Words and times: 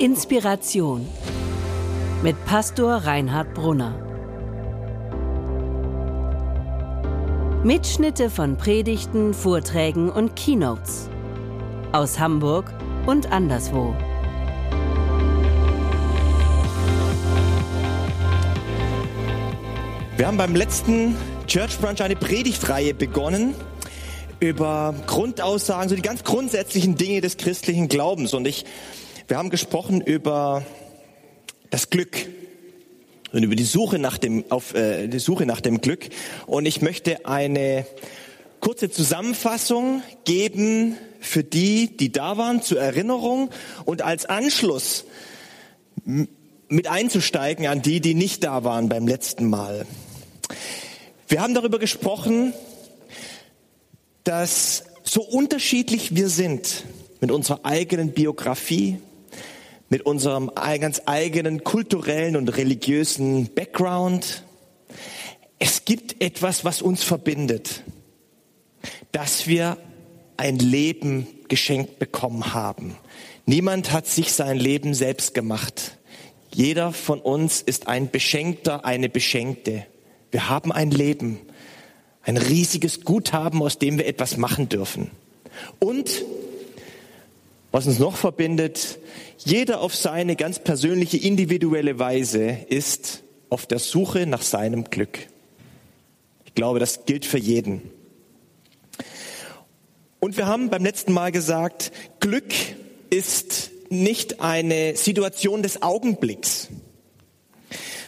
Inspiration 0.00 1.08
mit 2.22 2.36
Pastor 2.44 2.98
Reinhard 2.98 3.52
Brunner. 3.52 3.98
Mitschnitte 7.64 8.30
von 8.30 8.56
Predigten, 8.56 9.34
Vorträgen 9.34 10.08
und 10.08 10.36
Keynotes 10.36 11.08
aus 11.90 12.20
Hamburg 12.20 12.72
und 13.06 13.32
anderswo. 13.32 13.92
Wir 20.16 20.28
haben 20.28 20.36
beim 20.36 20.54
letzten 20.54 21.16
Church 21.48 21.76
Brunch 21.80 22.00
eine 22.02 22.14
Predigtreihe 22.14 22.94
begonnen 22.94 23.52
über 24.38 24.94
Grundaussagen, 25.08 25.88
so 25.88 25.96
die 25.96 26.02
ganz 26.02 26.22
grundsätzlichen 26.22 26.94
Dinge 26.94 27.20
des 27.20 27.36
christlichen 27.36 27.88
Glaubens. 27.88 28.32
Und 28.32 28.46
ich, 28.46 28.64
wir 29.28 29.36
haben 29.36 29.50
gesprochen 29.50 30.00
über 30.00 30.64
das 31.68 31.90
Glück 31.90 32.16
und 33.30 33.42
über 33.42 33.56
die 33.56 33.64
Suche 33.64 33.98
nach 33.98 34.16
dem, 34.16 34.50
auf, 34.50 34.74
äh, 34.74 35.06
die 35.06 35.18
Suche 35.18 35.44
nach 35.44 35.60
dem 35.60 35.82
Glück. 35.82 36.08
Und 36.46 36.64
ich 36.64 36.80
möchte 36.80 37.26
eine 37.26 37.84
kurze 38.60 38.90
Zusammenfassung 38.90 40.02
geben 40.24 40.96
für 41.20 41.44
die, 41.44 41.94
die 41.94 42.10
da 42.10 42.38
waren, 42.38 42.62
zur 42.62 42.80
Erinnerung 42.80 43.50
und 43.84 44.00
als 44.00 44.24
Anschluss 44.24 45.04
mit 46.04 46.88
einzusteigen 46.88 47.66
an 47.66 47.82
die, 47.82 48.00
die 48.00 48.14
nicht 48.14 48.44
da 48.44 48.64
waren 48.64 48.88
beim 48.88 49.06
letzten 49.06 49.50
Mal. 49.50 49.84
Wir 51.28 51.42
haben 51.42 51.52
darüber 51.52 51.78
gesprochen, 51.78 52.54
dass 54.24 54.84
so 55.02 55.20
unterschiedlich 55.20 56.16
wir 56.16 56.30
sind 56.30 56.84
mit 57.20 57.30
unserer 57.30 57.66
eigenen 57.66 58.12
Biografie, 58.12 58.98
mit 59.88 60.02
unserem 60.02 60.50
ganz 60.54 61.02
eigenen 61.06 61.64
kulturellen 61.64 62.36
und 62.36 62.48
religiösen 62.56 63.48
Background, 63.54 64.44
es 65.58 65.84
gibt 65.84 66.22
etwas, 66.22 66.64
was 66.64 66.82
uns 66.82 67.02
verbindet, 67.02 67.82
dass 69.12 69.46
wir 69.46 69.78
ein 70.36 70.58
Leben 70.58 71.26
geschenkt 71.48 71.98
bekommen 71.98 72.54
haben. 72.54 72.96
Niemand 73.46 73.92
hat 73.92 74.06
sich 74.06 74.32
sein 74.32 74.58
Leben 74.58 74.94
selbst 74.94 75.34
gemacht. 75.34 75.98
Jeder 76.54 76.92
von 76.92 77.20
uns 77.20 77.62
ist 77.62 77.88
ein 77.88 78.10
Beschenkter, 78.10 78.84
eine 78.84 79.08
Beschenkte. 79.08 79.86
Wir 80.30 80.48
haben 80.48 80.70
ein 80.70 80.90
Leben 80.90 81.40
ein 82.28 82.36
riesiges 82.36 83.04
Guthaben, 83.04 83.62
aus 83.62 83.78
dem 83.78 83.96
wir 83.96 84.06
etwas 84.06 84.36
machen 84.36 84.68
dürfen. 84.68 85.10
Und 85.78 86.24
was 87.70 87.86
uns 87.86 87.98
noch 87.98 88.16
verbindet, 88.16 88.98
jeder 89.38 89.80
auf 89.80 89.94
seine 89.94 90.36
ganz 90.36 90.58
persönliche, 90.58 91.18
individuelle 91.18 91.98
Weise 91.98 92.58
ist 92.68 93.22
auf 93.50 93.66
der 93.66 93.78
Suche 93.78 94.26
nach 94.26 94.42
seinem 94.42 94.84
Glück. 94.84 95.18
Ich 96.44 96.54
glaube, 96.54 96.78
das 96.78 97.04
gilt 97.04 97.24
für 97.24 97.38
jeden. 97.38 97.82
Und 100.20 100.36
wir 100.36 100.46
haben 100.46 100.70
beim 100.70 100.82
letzten 100.82 101.12
Mal 101.12 101.30
gesagt, 101.30 101.92
Glück 102.20 102.52
ist 103.10 103.70
nicht 103.90 104.40
eine 104.40 104.96
Situation 104.96 105.62
des 105.62 105.82
Augenblicks, 105.82 106.68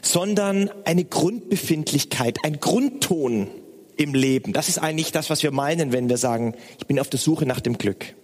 sondern 0.02 0.70
eine 0.84 1.04
Grundbefindlichkeit, 1.04 2.38
ein 2.44 2.58
Grundton, 2.60 3.48
im 4.00 4.14
Leben. 4.14 4.54
Das 4.54 4.70
ist 4.70 4.78
eigentlich 4.78 5.12
das, 5.12 5.28
was 5.28 5.42
wir 5.42 5.50
meinen, 5.50 5.92
wenn 5.92 6.08
wir 6.08 6.16
sagen, 6.16 6.54
ich 6.78 6.86
bin 6.86 6.98
auf 6.98 7.10
der 7.10 7.20
Suche 7.20 7.44
nach 7.44 7.60
dem 7.60 7.76
Glück. 7.76 8.14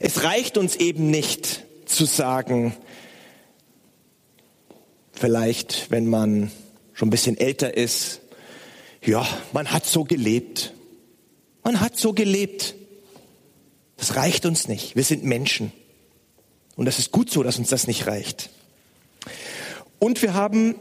Es 0.00 0.22
reicht 0.22 0.58
uns 0.58 0.76
eben 0.76 1.10
nicht 1.10 1.64
zu 1.86 2.04
sagen, 2.04 2.74
vielleicht 5.12 5.90
wenn 5.90 6.06
man 6.06 6.50
schon 6.92 7.08
ein 7.08 7.10
bisschen 7.10 7.38
älter 7.38 7.76
ist, 7.76 8.20
ja, 9.02 9.26
man 9.52 9.72
hat 9.72 9.86
so 9.86 10.04
gelebt. 10.04 10.74
Man 11.62 11.80
hat 11.80 11.96
so 11.96 12.12
gelebt. 12.12 12.74
Das 13.96 14.16
reicht 14.16 14.46
uns 14.46 14.68
nicht. 14.68 14.96
Wir 14.96 15.04
sind 15.04 15.24
Menschen. 15.24 15.72
Und 16.74 16.84
das 16.84 16.98
ist 16.98 17.12
gut 17.12 17.30
so, 17.30 17.42
dass 17.42 17.58
uns 17.58 17.68
das 17.70 17.86
nicht 17.86 18.06
reicht. 18.06 18.50
Und 19.98 20.20
wir 20.22 20.34
haben 20.34 20.74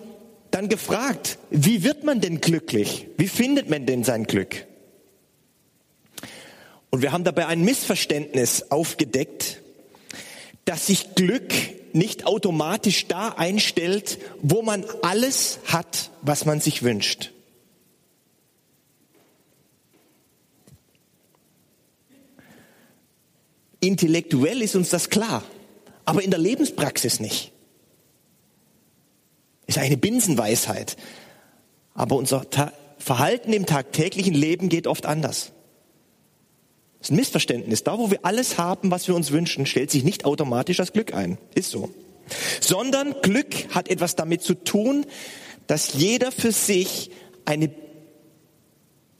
dann 0.51 0.69
gefragt, 0.69 1.37
wie 1.49 1.83
wird 1.83 2.03
man 2.03 2.19
denn 2.19 2.41
glücklich? 2.41 3.07
Wie 3.17 3.27
findet 3.27 3.69
man 3.69 3.85
denn 3.85 4.03
sein 4.03 4.25
Glück? 4.25 4.65
Und 6.95 7.01
wir 7.01 7.11
haben 7.11 7.25
dabei 7.25 7.47
ein 7.47 7.61
Missverständnis 7.65 8.71
aufgedeckt, 8.71 9.61
dass 10.63 10.87
sich 10.87 11.13
Glück 11.13 11.51
nicht 11.91 12.25
automatisch 12.25 13.07
da 13.07 13.31
einstellt, 13.31 14.17
wo 14.41 14.61
man 14.61 14.85
alles 15.01 15.59
hat, 15.65 16.09
was 16.21 16.45
man 16.45 16.61
sich 16.61 16.83
wünscht. 16.83 17.33
Intellektuell 23.81 24.61
ist 24.61 24.77
uns 24.77 24.89
das 24.89 25.09
klar, 25.09 25.43
aber 26.05 26.23
in 26.23 26.31
der 26.31 26.39
Lebenspraxis 26.39 27.19
nicht. 27.19 27.51
Ist 29.67 29.79
eine 29.79 29.97
Binsenweisheit. 29.97 30.95
Aber 31.93 32.15
unser 32.15 32.49
Ta 32.49 32.71
Verhalten 32.99 33.51
im 33.51 33.65
tagtäglichen 33.65 34.33
Leben 34.33 34.69
geht 34.69 34.87
oft 34.87 35.05
anders. 35.05 35.51
Das 37.05 37.11
ist 37.11 37.13
ein 37.13 37.17
Missverständnis. 37.17 37.83
Da, 37.83 37.99
wo 37.99 38.09
wir 38.09 38.25
alles 38.25 38.57
haben, 38.57 38.89
was 38.89 39.07
wir 39.07 39.13
uns 39.13 39.29
wünschen, 39.29 39.67
stellt 39.67 39.91
sich 39.91 40.03
nicht 40.03 40.25
automatisch 40.25 40.77
das 40.77 40.91
Glück 40.91 41.13
ein. 41.13 41.37
Ist 41.53 41.69
so. 41.69 41.91
Sondern 42.59 43.13
Glück 43.21 43.75
hat 43.75 43.89
etwas 43.89 44.15
damit 44.15 44.41
zu 44.41 44.55
tun, 44.55 45.05
dass 45.67 45.93
jeder 45.93 46.31
für 46.31 46.51
sich 46.51 47.11
eine 47.45 47.69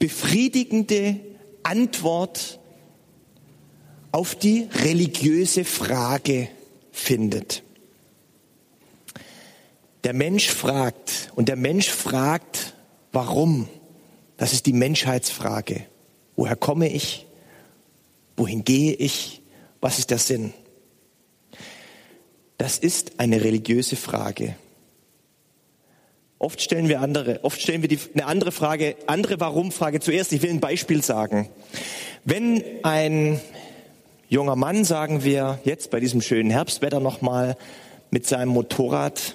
befriedigende 0.00 1.20
Antwort 1.62 2.58
auf 4.10 4.34
die 4.34 4.66
religiöse 4.82 5.64
Frage 5.64 6.48
findet. 6.90 7.62
Der 10.02 10.12
Mensch 10.12 10.48
fragt 10.48 11.30
und 11.36 11.48
der 11.48 11.54
Mensch 11.54 11.88
fragt, 11.88 12.74
warum? 13.12 13.68
Das 14.38 14.52
ist 14.52 14.66
die 14.66 14.72
Menschheitsfrage. 14.72 15.86
Woher 16.34 16.56
komme 16.56 16.88
ich? 16.88 17.25
Wohin 18.36 18.64
gehe 18.64 18.92
ich? 18.92 19.42
Was 19.80 19.98
ist 19.98 20.10
der 20.10 20.18
Sinn? 20.18 20.52
Das 22.58 22.78
ist 22.78 23.18
eine 23.18 23.42
religiöse 23.42 23.96
Frage. 23.96 24.56
Oft 26.38 26.60
stellen 26.60 26.88
wir 26.88 27.00
andere, 27.00 27.42
oft 27.44 27.60
stellen 27.60 27.82
wir 27.82 27.88
die, 27.88 27.98
eine 28.14 28.26
andere 28.26 28.52
Frage, 28.52 28.96
andere 29.06 29.40
Warum-Frage 29.40 30.00
zuerst. 30.00 30.32
Ich 30.32 30.42
will 30.42 30.50
ein 30.50 30.60
Beispiel 30.60 31.02
sagen. 31.02 31.48
Wenn 32.24 32.62
ein 32.82 33.40
junger 34.28 34.56
Mann, 34.56 34.84
sagen 34.84 35.24
wir 35.24 35.60
jetzt 35.64 35.90
bei 35.90 36.00
diesem 36.00 36.20
schönen 36.20 36.50
Herbstwetter 36.50 37.00
nochmal, 37.00 37.56
mit 38.10 38.26
seinem 38.26 38.48
Motorrad 38.50 39.34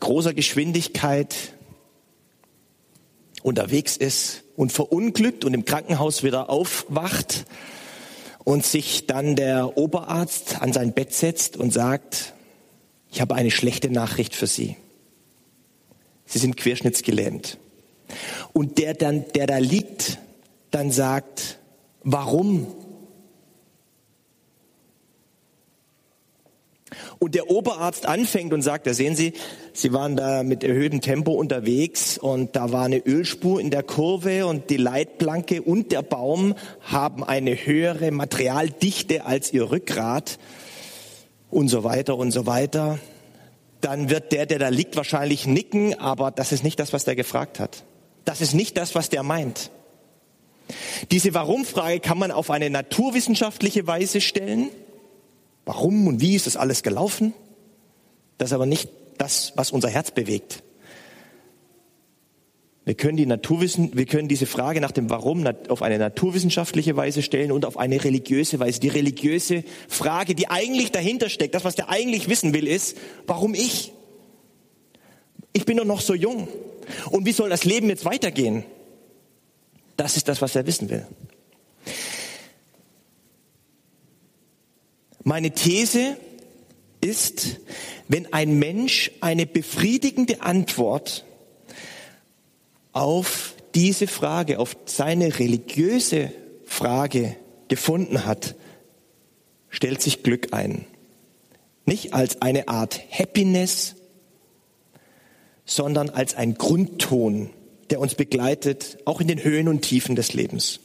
großer 0.00 0.32
Geschwindigkeit 0.34 1.34
unterwegs 3.48 3.96
ist 3.96 4.44
und 4.56 4.72
verunglückt 4.72 5.44
und 5.44 5.54
im 5.54 5.64
Krankenhaus 5.64 6.22
wieder 6.22 6.50
aufwacht 6.50 7.46
und 8.44 8.64
sich 8.64 9.06
dann 9.06 9.36
der 9.36 9.76
Oberarzt 9.76 10.60
an 10.60 10.72
sein 10.72 10.92
Bett 10.92 11.12
setzt 11.12 11.56
und 11.56 11.72
sagt, 11.72 12.34
ich 13.10 13.20
habe 13.20 13.34
eine 13.34 13.50
schlechte 13.50 13.90
Nachricht 13.90 14.34
für 14.34 14.46
Sie. 14.46 14.76
Sie 16.26 16.38
sind 16.38 16.56
querschnittsgelähmt. 16.56 17.58
Und 18.52 18.78
der 18.78 18.94
dann, 18.94 19.24
der 19.34 19.46
da 19.46 19.58
liegt, 19.58 20.18
dann 20.70 20.90
sagt, 20.90 21.58
warum? 22.02 22.66
Und 27.18 27.34
der 27.34 27.50
Oberarzt 27.50 28.06
anfängt 28.06 28.52
und 28.52 28.62
sagt, 28.62 28.86
da 28.86 28.94
sehen 28.94 29.16
Sie, 29.16 29.32
Sie 29.72 29.92
waren 29.92 30.16
da 30.16 30.42
mit 30.42 30.64
erhöhtem 30.64 31.00
Tempo 31.00 31.32
unterwegs 31.32 32.18
und 32.18 32.56
da 32.56 32.72
war 32.72 32.84
eine 32.84 32.98
Ölspur 32.98 33.60
in 33.60 33.70
der 33.70 33.82
Kurve 33.82 34.46
und 34.46 34.70
die 34.70 34.76
Leitplanke 34.76 35.62
und 35.62 35.92
der 35.92 36.02
Baum 36.02 36.54
haben 36.82 37.24
eine 37.24 37.54
höhere 37.54 38.10
Materialdichte 38.10 39.24
als 39.24 39.52
Ihr 39.52 39.70
Rückgrat 39.70 40.38
und 41.50 41.68
so 41.68 41.84
weiter 41.84 42.16
und 42.16 42.30
so 42.30 42.46
weiter. 42.46 42.98
Dann 43.80 44.10
wird 44.10 44.32
der, 44.32 44.46
der 44.46 44.58
da 44.58 44.68
liegt, 44.68 44.96
wahrscheinlich 44.96 45.46
nicken, 45.46 45.98
aber 45.98 46.30
das 46.30 46.52
ist 46.52 46.64
nicht 46.64 46.80
das, 46.80 46.92
was 46.92 47.04
der 47.04 47.14
gefragt 47.14 47.60
hat. 47.60 47.84
Das 48.24 48.40
ist 48.40 48.54
nicht 48.54 48.76
das, 48.76 48.94
was 48.94 49.08
der 49.08 49.22
meint. 49.22 49.70
Diese 51.10 51.32
Warum-Frage 51.32 52.00
kann 52.00 52.18
man 52.18 52.30
auf 52.30 52.50
eine 52.50 52.68
naturwissenschaftliche 52.68 53.86
Weise 53.86 54.20
stellen 54.20 54.68
Warum 55.68 56.06
und 56.06 56.22
wie 56.22 56.34
ist 56.34 56.46
das 56.46 56.56
alles 56.56 56.82
gelaufen? 56.82 57.34
Das 58.38 58.48
ist 58.48 58.52
aber 58.54 58.64
nicht 58.64 58.88
das, 59.18 59.52
was 59.54 59.70
unser 59.70 59.90
Herz 59.90 60.10
bewegt. 60.10 60.62
Wir 62.86 62.94
können, 62.94 63.18
die 63.18 63.26
Naturwissen, 63.26 63.94
wir 63.94 64.06
können 64.06 64.28
diese 64.28 64.46
Frage 64.46 64.80
nach 64.80 64.92
dem 64.92 65.10
Warum 65.10 65.46
auf 65.68 65.82
eine 65.82 65.98
naturwissenschaftliche 65.98 66.96
Weise 66.96 67.20
stellen 67.20 67.52
und 67.52 67.66
auf 67.66 67.76
eine 67.76 68.02
religiöse 68.02 68.58
Weise. 68.58 68.80
Die 68.80 68.88
religiöse 68.88 69.62
Frage, 69.88 70.34
die 70.34 70.48
eigentlich 70.48 70.90
dahinter 70.90 71.28
steckt, 71.28 71.54
das, 71.54 71.64
was 71.64 71.74
der 71.74 71.90
eigentlich 71.90 72.30
wissen 72.30 72.54
will, 72.54 72.66
ist, 72.66 72.96
warum 73.26 73.52
ich? 73.52 73.92
Ich 75.52 75.66
bin 75.66 75.76
doch 75.76 75.84
noch 75.84 76.00
so 76.00 76.14
jung. 76.14 76.48
Und 77.10 77.26
wie 77.26 77.32
soll 77.32 77.50
das 77.50 77.66
Leben 77.66 77.90
jetzt 77.90 78.06
weitergehen? 78.06 78.64
Das 79.98 80.16
ist 80.16 80.28
das, 80.28 80.40
was 80.40 80.56
er 80.56 80.66
wissen 80.66 80.88
will. 80.88 81.06
Meine 85.24 85.50
These 85.50 86.16
ist, 87.00 87.60
wenn 88.08 88.32
ein 88.32 88.58
Mensch 88.58 89.10
eine 89.20 89.46
befriedigende 89.46 90.42
Antwort 90.42 91.24
auf 92.92 93.54
diese 93.74 94.06
Frage, 94.06 94.58
auf 94.58 94.76
seine 94.86 95.38
religiöse 95.38 96.32
Frage 96.64 97.36
gefunden 97.68 98.24
hat, 98.24 98.54
stellt 99.68 100.00
sich 100.02 100.22
Glück 100.22 100.52
ein. 100.52 100.86
Nicht 101.84 102.14
als 102.14 102.40
eine 102.42 102.68
Art 102.68 103.00
Happiness, 103.10 103.96
sondern 105.64 106.10
als 106.10 106.34
ein 106.34 106.54
Grundton, 106.54 107.50
der 107.90 108.00
uns 108.00 108.14
begleitet, 108.14 108.98
auch 109.04 109.20
in 109.20 109.28
den 109.28 109.42
Höhen 109.42 109.68
und 109.68 109.82
Tiefen 109.82 110.16
des 110.16 110.32
Lebens. 110.32 110.80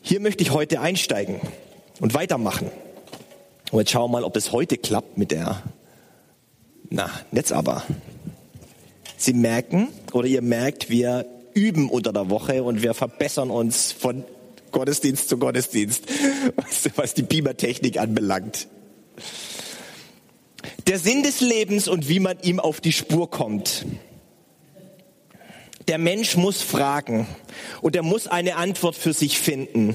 Hier 0.00 0.20
möchte 0.20 0.42
ich 0.42 0.50
heute 0.50 0.80
einsteigen 0.80 1.40
und 2.00 2.14
weitermachen. 2.14 2.70
Und 3.70 3.80
jetzt 3.80 3.90
schauen 3.90 4.10
wir 4.10 4.20
mal, 4.20 4.24
ob 4.24 4.36
es 4.36 4.52
heute 4.52 4.76
klappt 4.76 5.18
mit 5.18 5.30
der. 5.30 5.62
Na, 6.90 7.10
jetzt 7.32 7.52
aber. 7.52 7.84
Sie 9.16 9.32
merken 9.32 9.88
oder 10.12 10.26
ihr 10.26 10.42
merkt, 10.42 10.90
wir 10.90 11.26
üben 11.54 11.88
unter 11.88 12.12
der 12.12 12.28
Woche 12.28 12.62
und 12.62 12.82
wir 12.82 12.94
verbessern 12.94 13.50
uns 13.50 13.92
von 13.92 14.24
Gottesdienst 14.72 15.28
zu 15.28 15.38
Gottesdienst, 15.38 16.04
was, 16.56 16.90
was 16.96 17.14
die 17.14 17.22
Beamer-Technik 17.22 17.98
anbelangt. 17.98 18.68
Der 20.86 20.98
Sinn 20.98 21.22
des 21.22 21.40
Lebens 21.40 21.88
und 21.88 22.08
wie 22.08 22.20
man 22.20 22.38
ihm 22.42 22.58
auf 22.58 22.80
die 22.80 22.92
Spur 22.92 23.30
kommt. 23.30 23.86
Der 25.88 25.98
Mensch 25.98 26.36
muss 26.36 26.62
fragen 26.62 27.26
und 27.80 27.96
er 27.96 28.02
muss 28.02 28.26
eine 28.26 28.56
Antwort 28.56 28.96
für 28.96 29.12
sich 29.12 29.38
finden. 29.38 29.94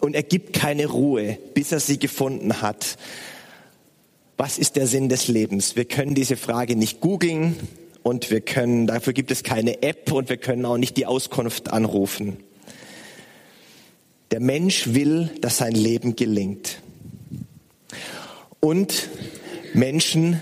Und 0.00 0.14
er 0.14 0.22
gibt 0.22 0.52
keine 0.52 0.86
Ruhe, 0.86 1.38
bis 1.54 1.72
er 1.72 1.80
sie 1.80 1.98
gefunden 1.98 2.62
hat. 2.62 2.96
Was 4.36 4.58
ist 4.58 4.76
der 4.76 4.86
Sinn 4.86 5.08
des 5.08 5.28
Lebens? 5.28 5.74
Wir 5.74 5.84
können 5.84 6.14
diese 6.14 6.36
Frage 6.36 6.76
nicht 6.76 7.00
googeln 7.00 7.56
und 8.04 8.30
wir 8.30 8.40
können, 8.40 8.86
dafür 8.86 9.12
gibt 9.12 9.30
es 9.30 9.42
keine 9.42 9.82
App 9.82 10.12
und 10.12 10.28
wir 10.28 10.36
können 10.36 10.64
auch 10.64 10.78
nicht 10.78 10.96
die 10.96 11.06
Auskunft 11.06 11.72
anrufen. 11.72 12.36
Der 14.30 14.40
Mensch 14.40 14.94
will, 14.94 15.30
dass 15.40 15.56
sein 15.56 15.72
Leben 15.72 16.14
gelingt. 16.14 16.80
Und 18.60 19.08
Menschen 19.74 20.40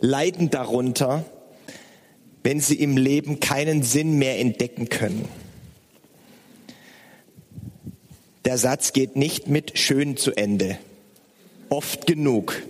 leiden 0.00 0.50
darunter, 0.50 1.24
wenn 2.42 2.60
sie 2.60 2.74
im 2.76 2.96
Leben 2.96 3.40
keinen 3.40 3.82
Sinn 3.82 4.18
mehr 4.18 4.38
entdecken 4.38 4.88
können. 4.88 5.26
Der 8.44 8.58
Satz 8.58 8.92
geht 8.92 9.16
nicht 9.16 9.48
mit 9.48 9.78
schön 9.78 10.18
zu 10.18 10.32
Ende. 10.32 10.78
Oft 11.70 12.06
genug. 12.06 12.62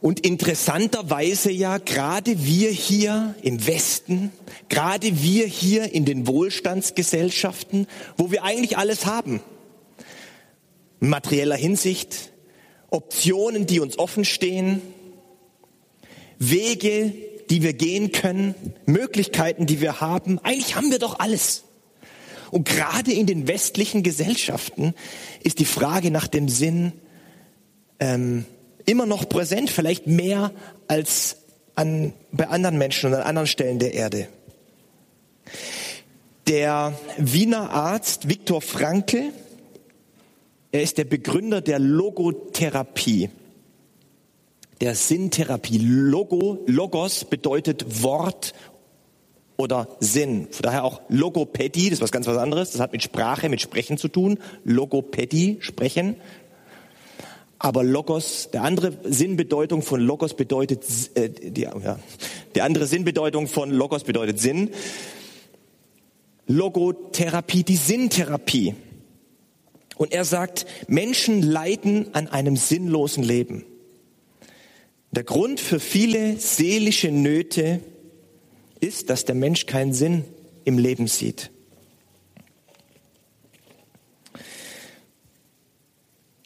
Und 0.00 0.24
interessanterweise 0.24 1.50
ja 1.50 1.78
gerade 1.78 2.44
wir 2.44 2.70
hier 2.70 3.34
im 3.42 3.66
Westen, 3.66 4.32
gerade 4.68 5.22
wir 5.22 5.46
hier 5.46 5.92
in 5.92 6.04
den 6.04 6.26
Wohlstandsgesellschaften, 6.26 7.88
wo 8.16 8.30
wir 8.30 8.44
eigentlich 8.44 8.78
alles 8.78 9.06
haben. 9.06 9.40
In 11.00 11.08
materieller 11.08 11.56
Hinsicht, 11.56 12.32
Optionen, 12.90 13.66
die 13.66 13.80
uns 13.80 13.98
offen 13.98 14.24
stehen, 14.24 14.82
Wege, 16.38 17.12
die 17.50 17.62
wir 17.62 17.72
gehen 17.72 18.12
können, 18.12 18.54
Möglichkeiten, 18.86 19.66
die 19.66 19.80
wir 19.80 20.00
haben. 20.00 20.38
Eigentlich 20.40 20.76
haben 20.76 20.92
wir 20.92 21.00
doch 21.00 21.18
alles. 21.18 21.64
Und 22.52 22.68
gerade 22.68 23.10
in 23.10 23.24
den 23.24 23.48
westlichen 23.48 24.02
Gesellschaften 24.02 24.92
ist 25.42 25.58
die 25.58 25.64
Frage 25.64 26.10
nach 26.10 26.26
dem 26.26 26.50
Sinn 26.50 26.92
ähm, 27.98 28.44
immer 28.84 29.06
noch 29.06 29.26
präsent, 29.26 29.70
vielleicht 29.70 30.06
mehr 30.06 30.52
als 30.86 31.38
an, 31.76 32.12
bei 32.30 32.46
anderen 32.46 32.76
Menschen 32.76 33.08
und 33.08 33.16
an 33.16 33.22
anderen 33.22 33.46
Stellen 33.46 33.78
der 33.78 33.94
Erde. 33.94 34.28
Der 36.46 36.92
Wiener 37.16 37.70
Arzt 37.70 38.28
Viktor 38.28 38.60
Frankl, 38.60 39.32
er 40.72 40.82
ist 40.82 40.98
der 40.98 41.04
Begründer 41.04 41.62
der 41.62 41.78
Logotherapie, 41.78 43.30
der 44.82 44.94
Sinntherapie. 44.94 45.78
Logo, 45.78 46.62
Logos 46.66 47.24
bedeutet 47.24 48.02
Wort 48.02 48.52
oder 49.62 49.88
Sinn. 50.00 50.48
Von 50.50 50.62
daher 50.62 50.84
auch 50.84 51.00
Logopädie, 51.08 51.88
das 51.88 51.98
ist 51.98 52.02
was 52.02 52.12
ganz 52.12 52.26
was 52.26 52.36
anderes. 52.36 52.72
Das 52.72 52.80
hat 52.80 52.92
mit 52.92 53.02
Sprache, 53.02 53.48
mit 53.48 53.60
Sprechen 53.60 53.96
zu 53.96 54.08
tun. 54.08 54.38
Logopädie, 54.64 55.58
Sprechen. 55.60 56.16
Aber 57.58 57.84
Logos, 57.84 58.50
der 58.52 58.64
andere 58.64 58.92
Sinnbedeutung 59.04 59.82
von 59.82 60.00
Logos 60.00 60.34
bedeutet, 60.34 60.82
äh, 61.14 61.28
die, 61.28 61.60
ja, 61.62 61.98
die 62.56 62.60
andere 62.60 62.88
Sinnbedeutung 62.88 63.46
von 63.46 63.70
Logos 63.70 64.02
bedeutet 64.02 64.40
Sinn. 64.40 64.70
Logotherapie, 66.48 67.62
die 67.62 67.76
Sinntherapie. 67.76 68.74
Und 69.96 70.12
er 70.12 70.24
sagt, 70.24 70.66
Menschen 70.88 71.40
leiden 71.40 72.12
an 72.14 72.26
einem 72.26 72.56
sinnlosen 72.56 73.22
Leben. 73.22 73.64
Der 75.12 75.22
Grund 75.22 75.60
für 75.60 75.78
viele 75.78 76.38
seelische 76.38 77.12
Nöte 77.12 77.80
ist, 78.82 79.10
dass 79.10 79.24
der 79.24 79.34
Mensch 79.34 79.66
keinen 79.66 79.94
Sinn 79.94 80.24
im 80.64 80.76
Leben 80.76 81.06
sieht. 81.06 81.50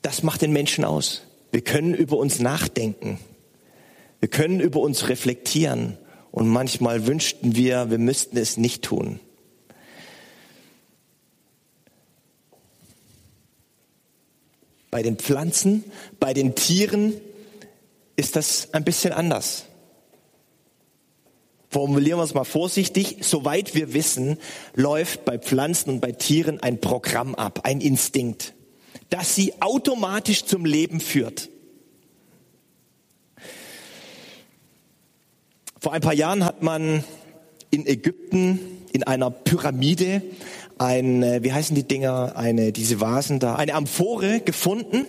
Das 0.03 0.23
macht 0.23 0.43
den 0.43 0.53
Menschen 0.53 0.85
aus. 0.85 1.23
Wir 1.50 1.62
können 1.62 1.94
über 1.94 2.17
uns 2.19 2.38
nachdenken. 2.38 3.19
Wir 4.21 4.29
können 4.29 4.61
über 4.61 4.81
uns 4.81 5.09
reflektieren. 5.09 5.97
Und 6.31 6.49
manchmal 6.49 7.06
wünschten 7.06 7.56
wir, 7.56 7.91
wir 7.91 7.99
müssten 7.99 8.37
es 8.37 8.56
nicht 8.59 8.85
tun. 8.85 9.19
Bei 14.90 15.02
den 15.02 15.16
Pflanzen, 15.16 15.85
bei 16.21 16.35
den 16.35 16.55
Tieren 16.55 17.14
ist 18.16 18.37
das 18.37 18.73
ein 18.73 18.85
bisschen 18.85 19.12
anders 19.12 19.66
formulieren 21.68 22.18
wir 22.18 22.25
es 22.25 22.35
mal 22.35 22.44
vorsichtig, 22.44 23.18
soweit 23.20 23.75
wir 23.75 23.92
wissen, 23.94 24.38
läuft 24.75 25.25
bei 25.25 25.38
Pflanzen 25.38 25.90
und 25.90 26.00
bei 26.00 26.12
Tieren 26.12 26.61
ein 26.61 26.80
Programm 26.80 27.35
ab, 27.35 27.61
ein 27.64 27.80
Instinkt, 27.80 28.54
das 29.11 29.35
sie 29.35 29.61
automatisch 29.61 30.44
zum 30.44 30.64
Leben 30.64 31.00
führt. 31.00 31.49
Vor 35.80 35.92
ein 35.92 36.00
paar 36.00 36.14
Jahren 36.14 36.44
hat 36.44 36.62
man 36.62 37.04
in 37.70 37.87
Ägypten 37.87 38.58
in 38.92 39.02
einer 39.02 39.30
Pyramide 39.30 40.23
ein, 40.78 41.23
äh, 41.23 41.42
wie 41.42 41.52
heißen 41.52 41.75
die 41.75 41.85
Dinger, 41.85 42.37
eine, 42.37 42.73
diese 42.73 43.00
Vasen 43.00 43.38
da, 43.38 43.56
eine 43.56 43.75
Amphore 43.75 44.40
gefunden, 44.40 45.06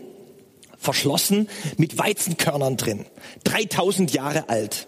verschlossen 0.78 1.50
mit 1.78 1.98
Weizenkörnern 1.98 2.78
drin, 2.78 3.06
3000 3.46 4.14
Jahre 4.14 4.50
alt. 4.50 4.88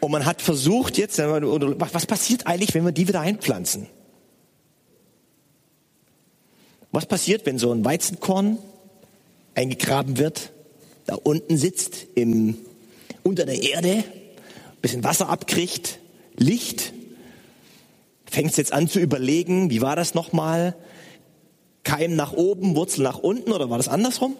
Und 0.00 0.10
man 0.10 0.24
hat 0.24 0.40
versucht 0.40 0.96
jetzt, 0.96 1.18
was 1.18 2.06
passiert 2.06 2.46
eigentlich, 2.46 2.74
wenn 2.74 2.84
wir 2.84 2.92
die 2.92 3.06
wieder 3.06 3.20
einpflanzen? 3.20 3.86
Was 6.90 7.06
passiert, 7.06 7.46
wenn 7.46 7.58
so 7.58 7.70
ein 7.70 7.84
Weizenkorn 7.84 8.58
eingegraben 9.54 10.18
wird, 10.18 10.52
da 11.06 11.14
unten 11.16 11.56
sitzt, 11.56 12.06
im, 12.14 12.56
unter 13.22 13.44
der 13.44 13.62
Erde, 13.62 14.04
bisschen 14.80 15.04
Wasser 15.04 15.28
abkriegt, 15.28 15.98
Licht, 16.36 16.92
fängt 18.24 18.56
jetzt 18.56 18.72
an 18.72 18.88
zu 18.88 18.98
überlegen, 18.98 19.70
wie 19.70 19.82
war 19.82 19.96
das 19.96 20.14
nochmal? 20.14 20.74
Keim 21.84 22.16
nach 22.16 22.32
oben, 22.32 22.74
Wurzel 22.76 23.02
nach 23.02 23.18
unten 23.18 23.52
oder 23.52 23.68
war 23.68 23.76
das 23.76 23.88
andersrum? 23.88 24.36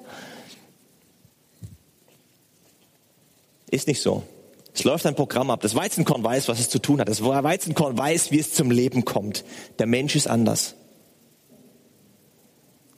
Ist 3.70 3.86
nicht 3.86 4.00
so. 4.00 4.24
Es 4.72 4.84
läuft 4.84 5.06
ein 5.06 5.14
Programm 5.14 5.50
ab. 5.50 5.60
Das 5.60 5.74
Weizenkorn 5.74 6.22
weiß, 6.22 6.48
was 6.48 6.60
es 6.60 6.68
zu 6.68 6.78
tun 6.78 7.00
hat. 7.00 7.08
Das 7.08 7.22
Weizenkorn 7.22 7.98
weiß, 7.98 8.30
wie 8.30 8.38
es 8.38 8.54
zum 8.54 8.70
Leben 8.70 9.04
kommt. 9.04 9.44
Der 9.78 9.86
Mensch 9.86 10.14
ist 10.16 10.28
anders. 10.28 10.74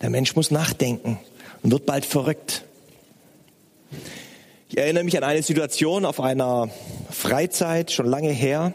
Der 0.01 0.11
Mensch 0.11 0.35
muss 0.35 0.51
nachdenken 0.51 1.19
und 1.63 1.71
wird 1.71 1.87
bald 1.87 2.05
verrückt. 2.05 2.65
Ich 4.69 4.79
erinnere 4.79 5.05
mich 5.05 5.17
an 5.17 5.25
eine 5.25 5.43
Situation 5.43 6.05
auf 6.05 6.19
einer 6.21 6.71
Freizeit, 7.11 7.93
schon 7.93 8.07
lange 8.07 8.31
her. 8.31 8.73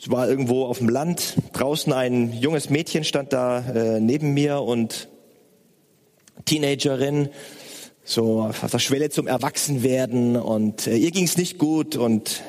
Es 0.00 0.10
war 0.10 0.28
irgendwo 0.28 0.64
auf 0.66 0.78
dem 0.78 0.88
Land. 0.88 1.36
Draußen 1.52 1.92
ein 1.92 2.32
junges 2.32 2.70
Mädchen 2.70 3.04
stand 3.04 3.32
da 3.32 3.58
äh, 3.58 4.00
neben 4.00 4.32
mir 4.32 4.60
und 4.60 5.08
Teenagerin, 6.44 7.28
so 8.10 8.42
auf 8.42 8.70
der 8.70 8.78
Schwelle 8.80 9.10
zum 9.10 9.28
Erwachsenwerden 9.28 10.36
und 10.36 10.88
äh, 10.88 10.96
ihr 10.96 11.12
ging 11.12 11.24
es 11.24 11.36
nicht 11.36 11.58
gut 11.58 11.94
und 11.96 12.42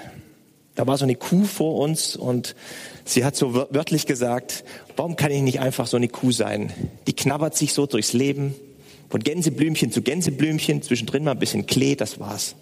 da 0.73 0.87
war 0.87 0.97
so 0.97 1.03
eine 1.03 1.15
Kuh 1.15 1.43
vor 1.43 1.75
uns 1.75 2.15
und 2.15 2.55
sie 3.05 3.23
hat 3.23 3.35
so 3.35 3.53
wörtlich 3.53 4.07
gesagt, 4.07 4.63
warum 4.95 5.15
kann 5.15 5.31
ich 5.31 5.41
nicht 5.41 5.59
einfach 5.59 5.85
so 5.85 5.97
eine 5.97 6.07
Kuh 6.07 6.31
sein? 6.31 6.73
Die 7.05 7.13
knabbert 7.13 7.55
sich 7.55 7.73
so 7.73 7.85
durchs 7.85 8.13
Leben, 8.13 8.55
von 9.09 9.19
Gänseblümchen 9.19 9.91
zu 9.91 10.01
Gänseblümchen, 10.01 10.81
zwischendrin 10.81 11.25
mal 11.25 11.31
ein 11.31 11.39
bisschen 11.39 11.67
Klee, 11.67 11.95
das 11.95 12.19
war's. 12.19 12.55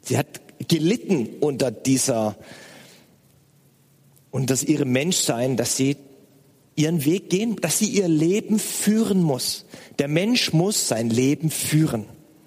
Sie 0.00 0.18
hat 0.18 0.26
gelitten 0.66 1.28
unter 1.40 1.70
dieser, 1.70 2.36
unter 4.32 4.60
ihrem 4.66 4.90
Menschsein, 4.90 5.56
dass 5.56 5.76
sie 5.76 5.96
ihren 6.76 7.04
Weg 7.04 7.30
gehen, 7.30 7.56
dass 7.56 7.78
sie 7.78 7.86
ihr 7.86 8.08
Leben 8.08 8.58
führen 8.58 9.22
muss. 9.22 9.64
Der 9.98 10.08
Mensch 10.08 10.52
muss 10.52 10.88
sein 10.88 11.10
Leben 11.10 11.50
führen, 11.50 12.04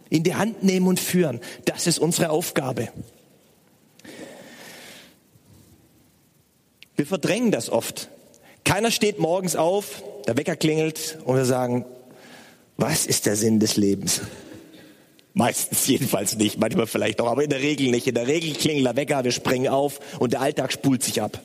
in 0.10 0.24
die 0.24 0.36
Hand 0.36 0.64
nehmen 0.64 0.88
und 0.88 1.00
führen. 1.00 1.40
Das 1.66 1.88
ist 1.88 2.00
unsere 2.00 2.30
Aufgabe. 2.30 2.90
Wir 6.96 7.06
verdrängen 7.06 7.52
das 7.52 7.70
oft. 7.70 8.10
Keiner 8.64 8.92
steht 8.92 9.20
morgens 9.20 9.56
auf, 9.56 10.04
der 10.26 10.36
Wecker 10.36 10.56
klingelt 10.56 11.20
und 11.24 11.38
wir 11.38 11.46
sagen, 11.46 11.86
was 12.76 13.06
ist 13.06 13.26
der 13.26 13.36
Sinn 13.36 13.60
des 13.60 13.78
Lebens? 13.78 14.22
Meistens 15.34 15.86
jedenfalls 15.88 16.36
nicht, 16.36 16.58
manchmal 16.58 16.88
vielleicht 16.88 17.22
auch, 17.22 17.28
aber 17.28 17.44
in 17.44 17.50
der 17.52 17.62
Regel 17.62 17.92
nicht. 17.92 18.08
In 18.08 18.16
der 18.16 18.28
Regel 18.28 18.54
klingelt 18.54 18.88
der 18.88 18.96
Wecker, 18.96 19.24
wir 19.24 19.32
springen 19.32 19.68
auf 19.68 20.00
und 20.20 20.34
der 20.34 20.42
Alltag 20.42 20.74
spult 20.74 21.04
sich 21.04 21.22
ab. 21.22 21.40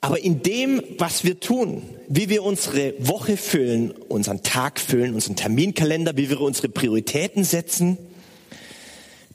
Aber 0.00 0.18
in 0.20 0.42
dem, 0.42 0.82
was 0.98 1.24
wir 1.24 1.40
tun, 1.40 1.82
wie 2.08 2.28
wir 2.28 2.42
unsere 2.42 2.94
Woche 3.06 3.36
füllen, 3.36 3.90
unseren 3.90 4.42
Tag 4.42 4.80
füllen, 4.80 5.14
unseren 5.14 5.36
Terminkalender, 5.36 6.16
wie 6.16 6.30
wir 6.30 6.40
unsere 6.40 6.70
Prioritäten 6.70 7.44
setzen, 7.44 7.98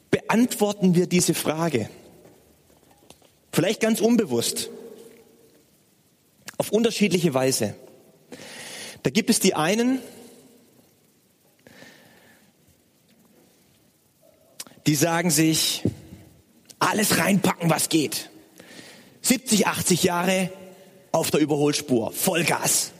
beantworten 0.09 0.95
wir 0.95 1.07
diese 1.07 1.33
Frage. 1.33 1.89
Vielleicht 3.51 3.79
ganz 3.79 4.01
unbewusst. 4.01 4.69
Auf 6.57 6.71
unterschiedliche 6.71 7.33
Weise. 7.33 7.75
Da 9.03 9.11
gibt 9.11 9.29
es 9.29 9.39
die 9.39 9.53
einen, 9.53 9.99
die 14.87 14.95
sagen 14.95 15.29
sich, 15.29 15.83
alles 16.79 17.17
reinpacken, 17.19 17.69
was 17.69 17.89
geht. 17.89 18.29
70, 19.25 19.65
80 19.65 20.03
Jahre 20.03 20.51
auf 21.11 21.31
der 21.31 21.39
Überholspur, 21.39 22.11
Vollgas. 22.11 22.91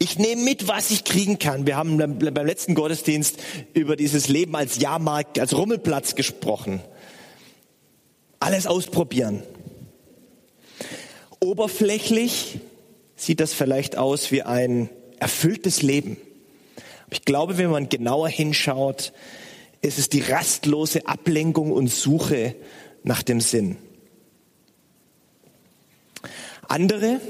Ich 0.00 0.18
nehme 0.18 0.42
mit, 0.42 0.66
was 0.66 0.90
ich 0.90 1.04
kriegen 1.04 1.38
kann. 1.38 1.64
Wir 1.64 1.76
haben 1.76 1.96
beim 1.98 2.46
letzten 2.46 2.74
Gottesdienst 2.74 3.38
über 3.72 3.94
dieses 3.94 4.26
Leben 4.26 4.56
als 4.56 4.80
Jahrmarkt, 4.80 5.38
als 5.38 5.56
Rummelplatz 5.56 6.16
gesprochen. 6.16 6.80
Alles 8.40 8.66
ausprobieren. 8.66 9.44
Oberflächlich 11.38 12.58
sieht 13.14 13.38
das 13.38 13.52
vielleicht 13.52 13.96
aus 13.96 14.32
wie 14.32 14.42
ein 14.42 14.90
erfülltes 15.20 15.82
Leben. 15.82 16.16
Ich 17.10 17.24
glaube, 17.24 17.58
wenn 17.58 17.70
man 17.70 17.88
genauer 17.88 18.28
hinschaut, 18.28 19.12
ist 19.82 20.00
es 20.00 20.08
die 20.08 20.22
rastlose 20.22 21.06
Ablenkung 21.06 21.70
und 21.70 21.86
Suche 21.86 22.56
nach 23.04 23.22
dem 23.22 23.40
Sinn. 23.40 23.76
Andere 26.70 27.20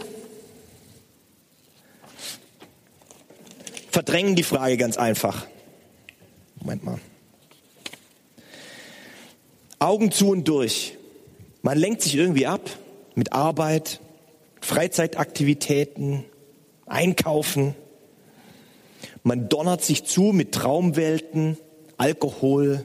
verdrängen 3.90 4.36
die 4.36 4.42
Frage 4.42 4.76
ganz 4.76 4.98
einfach. 4.98 5.46
Moment 6.56 6.84
mal. 6.84 6.98
Augen 9.78 10.12
zu 10.12 10.28
und 10.28 10.46
durch. 10.46 10.98
Man 11.62 11.78
lenkt 11.78 12.02
sich 12.02 12.16
irgendwie 12.16 12.46
ab 12.46 12.68
mit 13.14 13.32
Arbeit, 13.32 14.00
Freizeitaktivitäten, 14.60 16.26
Einkaufen. 16.84 17.74
Man 19.22 19.48
donnert 19.48 19.82
sich 19.82 20.04
zu 20.04 20.32
mit 20.34 20.52
Traumwelten, 20.52 21.56
Alkohol, 21.96 22.84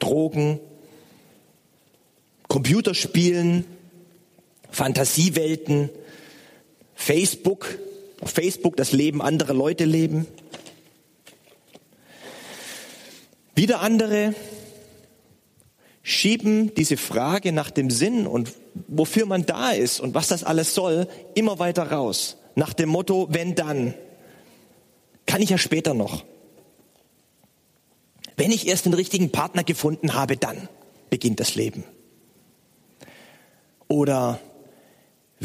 Drogen, 0.00 0.58
Computerspielen, 2.48 3.64
Fantasiewelten, 4.74 5.88
Facebook, 6.96 7.78
auf 8.20 8.30
Facebook 8.30 8.76
das 8.76 8.90
Leben 8.92 9.22
anderer 9.22 9.54
Leute 9.54 9.84
leben. 9.84 10.26
Wieder 13.54 13.80
andere 13.80 14.34
schieben 16.02 16.74
diese 16.74 16.96
Frage 16.96 17.52
nach 17.52 17.70
dem 17.70 17.88
Sinn 17.88 18.26
und 18.26 18.52
wofür 18.88 19.26
man 19.26 19.46
da 19.46 19.70
ist 19.70 20.00
und 20.00 20.14
was 20.14 20.26
das 20.26 20.42
alles 20.42 20.74
soll, 20.74 21.06
immer 21.34 21.60
weiter 21.60 21.92
raus. 21.92 22.36
Nach 22.56 22.72
dem 22.72 22.88
Motto, 22.88 23.28
wenn 23.30 23.54
dann, 23.54 23.94
kann 25.24 25.40
ich 25.40 25.50
ja 25.50 25.58
später 25.58 25.94
noch. 25.94 26.24
Wenn 28.36 28.50
ich 28.50 28.66
erst 28.66 28.86
den 28.86 28.94
richtigen 28.94 29.30
Partner 29.30 29.62
gefunden 29.62 30.14
habe, 30.14 30.36
dann 30.36 30.68
beginnt 31.10 31.38
das 31.38 31.54
Leben. 31.54 31.84
Oder 33.86 34.40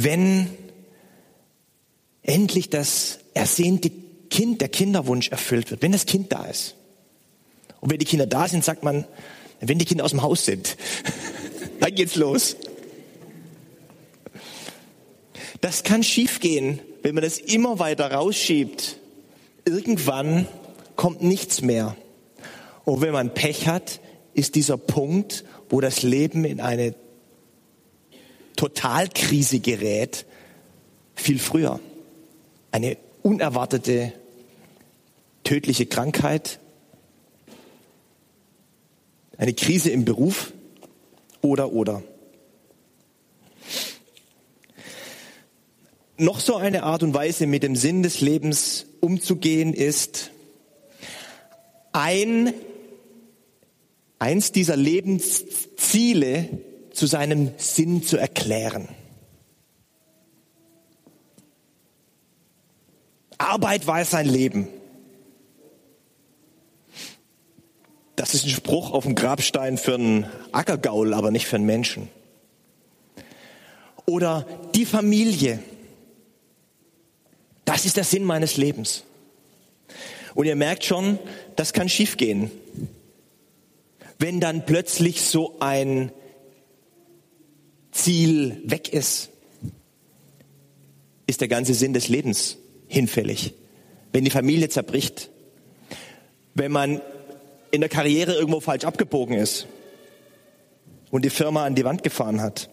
wenn 0.03 0.49
endlich 2.21 2.69
das 2.69 3.19
ersehnte 3.33 3.91
Kind, 4.29 4.61
der 4.61 4.69
Kinderwunsch 4.69 5.29
erfüllt 5.29 5.71
wird, 5.71 5.81
wenn 5.81 5.91
das 5.91 6.05
Kind 6.05 6.31
da 6.31 6.45
ist. 6.45 6.75
Und 7.81 7.91
wenn 7.91 7.99
die 7.99 8.05
Kinder 8.05 8.27
da 8.27 8.47
sind, 8.47 8.63
sagt 8.63 8.83
man, 8.83 9.05
wenn 9.59 9.79
die 9.79 9.85
Kinder 9.85 10.05
aus 10.05 10.11
dem 10.11 10.21
Haus 10.21 10.45
sind, 10.45 10.77
dann 11.79 11.93
geht's 11.95 12.15
los. 12.15 12.55
Das 15.61 15.83
kann 15.83 16.03
schiefgehen, 16.03 16.79
wenn 17.01 17.15
man 17.15 17.23
das 17.23 17.37
immer 17.37 17.79
weiter 17.79 18.11
rausschiebt. 18.11 18.97
Irgendwann 19.65 20.47
kommt 20.95 21.21
nichts 21.21 21.61
mehr. 21.61 21.95
Und 22.85 23.01
wenn 23.01 23.11
man 23.11 23.33
Pech 23.33 23.67
hat, 23.67 23.99
ist 24.33 24.55
dieser 24.55 24.77
Punkt, 24.77 25.43
wo 25.69 25.81
das 25.81 26.03
Leben 26.03 26.45
in 26.45 26.61
eine 26.61 26.95
Totalkrise 28.59 29.61
gerät, 29.61 30.25
viel 31.15 31.39
früher. 31.39 31.79
Eine 32.71 32.97
unerwartete 33.23 34.11
tödliche 35.45 35.85
Krankheit, 35.85 36.59
eine 39.37 39.53
Krise 39.53 39.91
im 39.91 40.03
Beruf 40.03 40.51
oder 41.41 41.71
oder. 41.71 42.03
Noch 46.17 46.41
so 46.41 46.57
eine 46.57 46.83
Art 46.83 47.01
und 47.01 47.13
Weise, 47.13 47.47
mit 47.47 47.63
dem 47.63 47.77
Sinn 47.77 48.03
des 48.03 48.19
Lebens 48.19 48.87
umzugehen, 48.99 49.73
ist 49.73 50.31
ein, 51.93 52.53
eins 54.19 54.51
dieser 54.51 54.75
Lebensziele 54.75 56.49
zu 56.99 57.07
seinem 57.07 57.51
Sinn 57.55 58.03
zu 58.03 58.17
erklären. 58.17 58.89
Arbeit 63.37 63.87
war 63.87 64.03
sein 64.03 64.27
Leben. 64.27 64.67
Das 68.17 68.33
ist 68.33 68.43
ein 68.43 68.49
Spruch 68.49 68.91
auf 68.91 69.05
dem 69.05 69.15
Grabstein 69.15 69.77
für 69.77 69.93
einen 69.93 70.25
Ackergaul, 70.51 71.13
aber 71.13 71.31
nicht 71.31 71.47
für 71.47 71.55
einen 71.55 71.65
Menschen. 71.65 72.09
Oder 74.05 74.45
die 74.75 74.85
Familie. 74.85 75.59
Das 77.63 77.85
ist 77.85 77.95
der 77.95 78.03
Sinn 78.03 78.25
meines 78.25 78.57
Lebens. 78.57 79.05
Und 80.35 80.47
ihr 80.47 80.57
merkt 80.57 80.83
schon, 80.83 81.17
das 81.55 81.71
kann 81.71 81.87
schiefgehen. 81.87 82.51
Wenn 84.17 84.41
dann 84.41 84.65
plötzlich 84.65 85.21
so 85.21 85.55
ein 85.61 86.11
Ziel 88.03 88.61
weg 88.63 88.93
ist, 88.93 89.29
ist 91.27 91.41
der 91.41 91.47
ganze 91.47 91.73
Sinn 91.73 91.93
des 91.93 92.07
Lebens 92.07 92.57
hinfällig. 92.87 93.53
Wenn 94.13 94.23
die 94.23 94.31
Familie 94.31 94.69
zerbricht, 94.69 95.29
wenn 96.55 96.71
man 96.71 97.01
in 97.71 97.81
der 97.81 97.89
Karriere 97.89 98.33
irgendwo 98.33 98.59
falsch 98.59 98.83
abgebogen 98.83 99.37
ist 99.37 99.67
und 101.11 101.23
die 101.25 101.29
Firma 101.29 101.65
an 101.65 101.75
die 101.75 101.85
Wand 101.85 102.03
gefahren 102.03 102.41
hat. 102.41 102.69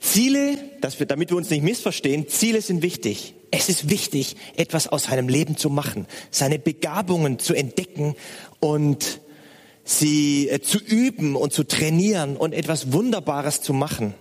Ziele, 0.00 0.58
dass 0.80 0.98
wir, 0.98 1.06
damit 1.06 1.30
wir 1.30 1.36
uns 1.36 1.50
nicht 1.50 1.62
missverstehen, 1.62 2.26
Ziele 2.28 2.62
sind 2.62 2.82
wichtig. 2.82 3.34
Es 3.52 3.68
ist 3.68 3.90
wichtig, 3.90 4.36
etwas 4.56 4.88
aus 4.88 5.04
seinem 5.04 5.28
Leben 5.28 5.56
zu 5.56 5.70
machen, 5.70 6.06
seine 6.30 6.58
Begabungen 6.58 7.38
zu 7.38 7.54
entdecken 7.54 8.16
und 8.58 9.20
sie 9.84 10.48
äh, 10.48 10.60
zu 10.60 10.78
üben 10.78 11.36
und 11.36 11.52
zu 11.52 11.64
trainieren 11.64 12.36
und 12.36 12.52
etwas 12.52 12.92
Wunderbares 12.92 13.62
zu 13.62 13.72
machen 13.72 14.14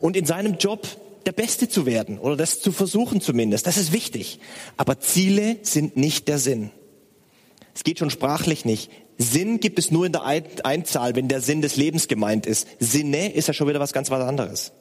und 0.00 0.16
in 0.16 0.26
seinem 0.26 0.56
Job 0.58 0.86
der 1.26 1.32
Beste 1.32 1.68
zu 1.68 1.86
werden 1.86 2.18
oder 2.18 2.36
das 2.36 2.60
zu 2.60 2.72
versuchen 2.72 3.20
zumindest. 3.20 3.66
Das 3.66 3.76
ist 3.76 3.92
wichtig. 3.92 4.40
Aber 4.76 5.00
Ziele 5.00 5.56
sind 5.62 5.96
nicht 5.96 6.28
der 6.28 6.38
Sinn. 6.38 6.70
Es 7.74 7.82
geht 7.82 7.98
schon 7.98 8.10
sprachlich 8.10 8.64
nicht. 8.64 8.90
Sinn 9.16 9.60
gibt 9.60 9.78
es 9.78 9.90
nur 9.90 10.06
in 10.06 10.12
der 10.12 10.24
Einzahl, 10.24 11.14
wenn 11.14 11.28
der 11.28 11.40
Sinn 11.40 11.62
des 11.62 11.76
Lebens 11.76 12.08
gemeint 12.08 12.46
ist. 12.46 12.68
Sinne 12.78 13.32
ist 13.32 13.48
ja 13.48 13.54
schon 13.54 13.68
wieder 13.68 13.80
was 13.80 13.92
ganz 13.92 14.10
was 14.10 14.22
anderes. 14.22 14.72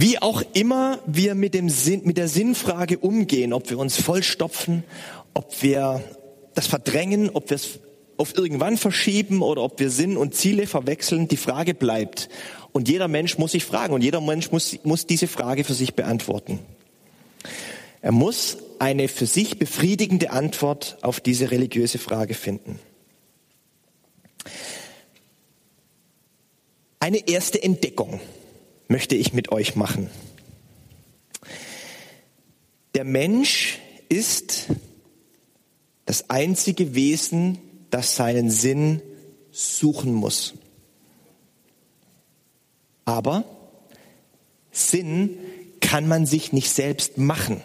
Wie 0.00 0.16
auch 0.18 0.42
immer 0.54 0.98
wir 1.04 1.34
mit, 1.34 1.52
dem 1.52 1.68
Sinn, 1.68 2.00
mit 2.04 2.16
der 2.16 2.26
Sinnfrage 2.26 2.96
umgehen, 2.96 3.52
ob 3.52 3.68
wir 3.68 3.78
uns 3.78 4.00
vollstopfen, 4.00 4.82
ob 5.34 5.62
wir 5.62 6.02
das 6.54 6.68
verdrängen, 6.68 7.28
ob 7.28 7.50
wir 7.50 7.56
es 7.56 7.80
auf 8.16 8.34
irgendwann 8.34 8.78
verschieben 8.78 9.42
oder 9.42 9.62
ob 9.62 9.78
wir 9.78 9.90
Sinn 9.90 10.16
und 10.16 10.34
Ziele 10.34 10.66
verwechseln, 10.66 11.28
die 11.28 11.36
Frage 11.36 11.74
bleibt. 11.74 12.30
Und 12.72 12.88
jeder 12.88 13.08
Mensch 13.08 13.36
muss 13.36 13.52
sich 13.52 13.66
fragen 13.66 13.92
und 13.92 14.00
jeder 14.00 14.22
Mensch 14.22 14.50
muss, 14.50 14.78
muss 14.84 15.06
diese 15.06 15.26
Frage 15.26 15.64
für 15.64 15.74
sich 15.74 15.92
beantworten. 15.92 16.60
Er 18.00 18.12
muss 18.12 18.56
eine 18.78 19.06
für 19.06 19.26
sich 19.26 19.58
befriedigende 19.58 20.30
Antwort 20.30 20.96
auf 21.02 21.20
diese 21.20 21.50
religiöse 21.50 21.98
Frage 21.98 22.32
finden. 22.32 22.78
Eine 27.00 27.28
erste 27.28 27.62
Entdeckung 27.62 28.18
möchte 28.90 29.14
ich 29.14 29.32
mit 29.32 29.52
euch 29.52 29.76
machen. 29.76 30.10
Der 32.94 33.04
Mensch 33.04 33.78
ist 34.08 34.66
das 36.06 36.28
einzige 36.28 36.92
Wesen, 36.94 37.58
das 37.90 38.16
seinen 38.16 38.50
Sinn 38.50 39.00
suchen 39.52 40.12
muss. 40.12 40.54
Aber 43.04 43.44
Sinn 44.72 45.38
kann 45.80 46.08
man 46.08 46.26
sich 46.26 46.52
nicht 46.52 46.70
selbst 46.70 47.16
machen. 47.16 47.62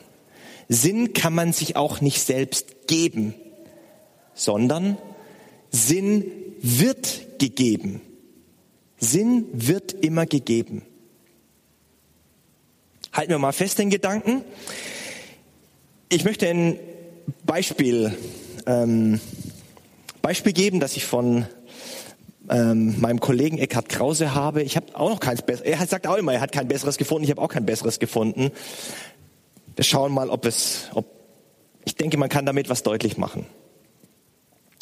Sinn 0.69 1.13
kann 1.13 1.33
man 1.33 1.53
sich 1.53 1.75
auch 1.75 2.01
nicht 2.01 2.21
selbst 2.21 2.87
geben, 2.87 3.33
sondern 4.35 4.99
Sinn 5.71 6.25
wird 6.61 7.39
gegeben. 7.39 8.01
Sinn 8.99 9.47
wird 9.53 9.91
immer 9.91 10.27
gegeben. 10.27 10.83
Halten 13.15 13.31
wir 13.31 13.39
mal 13.39 13.53
fest 13.53 13.79
den 13.79 13.89
Gedanken. 13.89 14.43
Ich 16.09 16.25
möchte 16.25 16.49
ein 16.49 16.77
Beispiel, 17.45 18.13
ähm, 18.65 19.21
Beispiel 20.21 20.51
geben, 20.51 20.81
das 20.81 20.97
ich 20.97 21.05
von 21.05 21.45
ähm, 22.49 22.99
meinem 22.99 23.21
Kollegen 23.21 23.57
Eckhard 23.57 23.87
Krause 23.87 24.35
habe. 24.35 24.63
Ich 24.63 24.75
habe 24.75 24.87
auch 24.95 25.11
noch 25.11 25.21
keins 25.21 25.43
besseres. 25.43 25.65
Er 25.65 25.87
sagt 25.87 26.07
auch 26.07 26.17
immer, 26.17 26.33
er 26.33 26.41
hat 26.41 26.51
kein 26.51 26.67
besseres 26.67 26.97
gefunden. 26.97 27.23
Ich 27.23 27.29
habe 27.29 27.41
auch 27.41 27.47
kein 27.47 27.65
besseres 27.65 27.99
gefunden. 27.99 28.51
Wir 29.77 29.85
schauen 29.85 30.11
mal, 30.11 30.29
ob 30.29 30.45
es, 30.45 30.89
ob, 30.93 31.05
ich 31.85 31.95
denke, 31.95 32.17
man 32.17 32.27
kann 32.27 32.45
damit 32.45 32.67
was 32.67 32.83
deutlich 32.83 33.17
machen. 33.17 33.45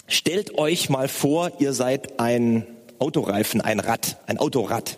Stellt 0.07 0.57
euch 0.57 0.89
mal 0.89 1.07
vor, 1.07 1.51
ihr 1.59 1.73
seid 1.73 2.19
ein 2.19 2.65
Autoreifen, 2.97 3.61
ein 3.61 3.79
Rad, 3.79 4.17
ein 4.25 4.39
Autorad. 4.39 4.97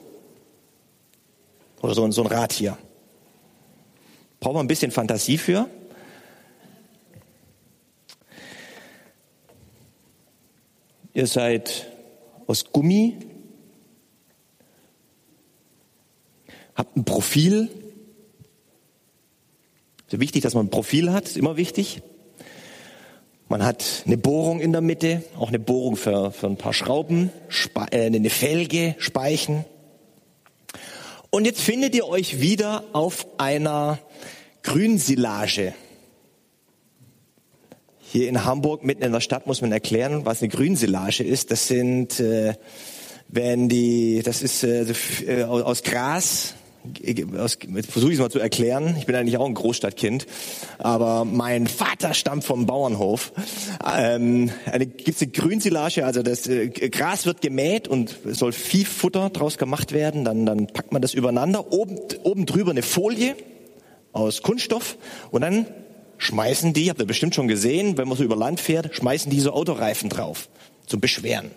Oder 1.82 1.94
so, 1.94 2.10
so 2.12 2.22
ein 2.22 2.28
Rad 2.28 2.54
hier. 2.54 2.78
Braucht 4.46 4.54
man 4.54 4.66
ein 4.66 4.68
bisschen 4.68 4.92
Fantasie 4.92 5.40
für. 5.40 5.68
Ihr 11.16 11.26
seid 11.26 11.88
aus 12.46 12.72
Gummi, 12.72 13.18
habt 16.76 16.96
ein 16.96 17.06
Profil, 17.06 17.70
so 20.06 20.20
wichtig, 20.20 20.44
dass 20.44 20.54
man 20.54 20.68
ein 20.68 20.70
Profil 20.70 21.12
hat, 21.12 21.26
ist 21.26 21.38
immer 21.38 21.58
wichtig. 21.58 22.04
Man 23.50 23.66
hat 23.66 24.04
eine 24.06 24.20
Bohrung 24.20 24.60
in 24.60 24.74
der 24.74 24.82
Mitte, 24.82 25.24
auch 25.40 25.48
eine 25.48 25.58
Bohrung 25.58 25.96
für, 25.96 26.32
für 26.32 26.46
ein 26.46 26.58
paar 26.58 26.74
Schrauben, 26.74 27.32
Spe 27.48 27.88
äh, 27.90 28.06
eine 28.06 28.30
Felge, 28.30 28.94
Speichen. 29.00 29.66
Und 31.36 31.44
jetzt 31.44 31.60
findet 31.60 31.94
ihr 31.96 32.08
euch 32.08 32.40
wieder 32.40 32.86
auf 32.94 33.28
einer 33.38 34.00
Grünsilage. 34.64 35.74
Hier 38.00 38.30
in 38.30 38.46
Hamburg, 38.46 38.86
mitten 38.86 39.04
in 39.04 39.12
der 39.12 39.20
Stadt, 39.20 39.46
muss 39.46 39.60
man 39.60 39.74
erklären, 39.74 40.26
was 40.26 40.42
eine 40.42 40.48
Grünsilage 40.48 41.26
ist. 41.26 41.52
Das 41.52 41.68
sind, 41.68 42.22
äh, 42.22 42.54
wenn 43.28 43.68
die, 43.68 44.22
das 44.24 44.42
ist 44.42 44.64
äh, 44.64 44.86
äh 45.28 45.44
aus 45.44 45.84
Gras, 45.84 46.54
versuche 47.90 48.12
ich 48.12 48.18
es 48.18 48.20
mal 48.20 48.32
zu 48.32 48.40
erklären. 48.40 48.96
Ich 48.98 49.06
bin 49.06 49.16
eigentlich 49.16 49.38
auch 49.38 49.46
ein 49.46 49.54
Großstadtkind, 49.54 50.26
aber 50.78 51.26
mein 51.26 51.68
Vater 51.68 52.14
stammt 52.14 52.44
vom 52.44 52.66
Bauernhof. 52.66 53.34
Ähm, 53.98 54.52
eine, 54.72 54.86
gibt's 54.86 55.22
eine 55.22 55.32
Grünsilage, 55.32 56.06
also 56.06 56.22
das 56.24 56.48
äh, 56.48 56.70
Gras 56.70 57.26
wird 57.26 57.42
gemäht 57.42 57.88
und 57.88 58.16
soll 58.26 58.52
Viehfutter 58.52 59.30
draus 59.30 59.58
gemacht 59.58 59.92
werden. 59.92 60.26
Dann, 60.26 60.46
dann 60.46 60.68
packt 60.68 60.92
man 60.92 61.02
das 61.02 61.14
übereinander, 61.14 61.72
oben, 61.72 62.00
oben 62.24 62.46
drüber 62.46 62.72
eine 62.72 62.84
Folie 62.84 63.36
aus 64.14 64.42
Kunststoff 64.42 64.98
und 65.32 65.42
dann 65.42 65.66
schmeißen 66.18 66.74
die, 66.74 66.90
habt 66.90 67.00
ihr 67.00 67.06
bestimmt 67.06 67.36
schon 67.36 67.48
gesehen, 67.48 67.98
wenn 67.98 68.08
man 68.08 68.18
so 68.18 68.24
über 68.24 68.36
Land 68.36 68.60
fährt, 68.60 68.96
schmeißen 68.96 69.30
die 69.30 69.40
so 69.40 69.52
Autoreifen 69.52 70.10
drauf 70.10 70.50
zum 70.86 71.02
Beschweren. 71.02 71.52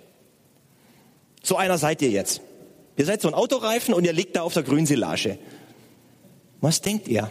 So 1.43 1.57
einer 1.57 1.79
seid 1.79 2.03
ihr 2.03 2.11
jetzt. 2.11 2.41
Ihr 2.99 3.05
seid 3.05 3.23
so 3.23 3.29
ein 3.29 3.35
Autoreifen 3.35 3.95
und 3.95 4.05
ihr 4.05 4.13
liegt 4.13 4.35
da 4.35 4.43
auf 4.43 4.55
der 4.55 4.65
Grünsilage. 4.65 5.39
Was 6.61 6.83
denkt 6.83 7.07
ihr? 7.07 7.31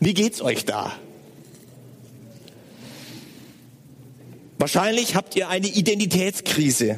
Wie 0.00 0.14
geht's 0.14 0.40
euch 0.40 0.64
da? 0.64 0.90
Wahrscheinlich 4.56 5.16
habt 5.16 5.36
ihr 5.36 5.50
eine 5.50 5.66
Identitätskrise, 5.66 6.96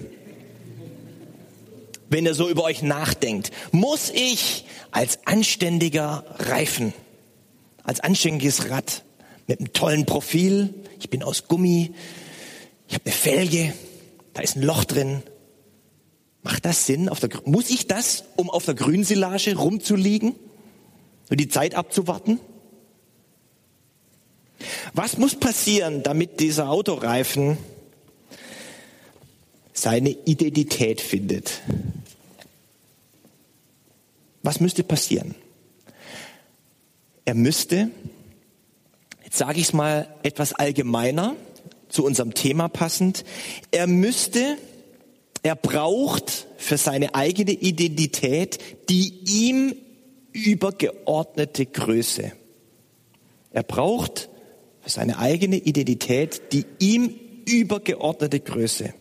wenn 2.09 2.25
ihr 2.25 2.35
so 2.35 2.49
über 2.49 2.63
euch 2.63 2.83
nachdenkt. 2.83 3.51
Muss 3.73 4.11
ich 4.11 4.65
als 4.93 5.27
anständiger 5.27 6.25
Reifen, 6.39 6.95
als 7.83 7.99
anständiges 7.99 8.71
Rad 8.71 9.03
mit 9.49 9.59
einem 9.59 9.73
tollen 9.73 10.07
Profil, 10.07 10.73
ich 11.01 11.11
bin 11.11 11.25
aus 11.25 11.49
Gummi, 11.49 11.95
ich 12.87 12.95
habe 12.95 13.07
eine 13.07 13.15
Felge, 13.15 13.73
da 14.35 14.43
ist 14.43 14.55
ein 14.55 14.63
Loch 14.63 14.85
drin, 14.85 15.25
Macht 16.45 16.67
das 16.67 16.87
Sinn? 16.87 17.07
Der, 17.07 17.31
muss 17.47 17.71
ich 17.71 17.89
das, 17.89 18.25
um 18.37 18.51
auf 18.51 18.67
der 18.67 18.75
Grünsilage 18.75 19.57
rumzuliegen 19.57 20.35
und 21.31 21.41
die 21.41 21.49
Zeit 21.49 21.75
abzuwarten? 21.75 22.39
Was 24.93 25.17
muss 25.17 25.35
passieren, 25.35 26.03
damit 26.03 26.41
dieser 26.41 26.69
Autoreifen 26.69 27.57
seine 29.73 30.11
Identität 30.11 31.01
findet? 31.01 31.63
Was 34.43 34.61
müsste 34.61 34.85
passieren? 34.85 35.35
Er 37.25 37.35
müsste, 37.35 37.91
jetzt 39.25 39.39
sage 39.39 39.59
ich 39.61 39.69
es 39.69 39.73
mal 39.73 40.15
etwas 40.23 40.53
allgemeiner, 40.53 41.37
zu 41.89 42.05
unserem 42.05 42.35
Thema 42.35 42.69
passend, 42.69 43.25
er 43.71 43.87
müsste 43.87 44.59
er 45.45 45.57
braucht 45.57 46.47
für 46.57 46.79
seine 46.79 47.15
eigene 47.15 47.53
Identität 47.53 48.59
die 48.89 49.13
ihm 49.27 49.77
übergeordnete 50.33 51.67
Größe. 51.67 52.33
Er 53.53 53.63
braucht 53.63 54.31
für 54.81 54.91
seine 54.91 55.19
eigene 55.19 55.57
Identität 55.57 56.53
die 56.53 56.65
ihm 56.79 57.15
übergeordnete 57.45 58.41
Größe. 58.41 58.95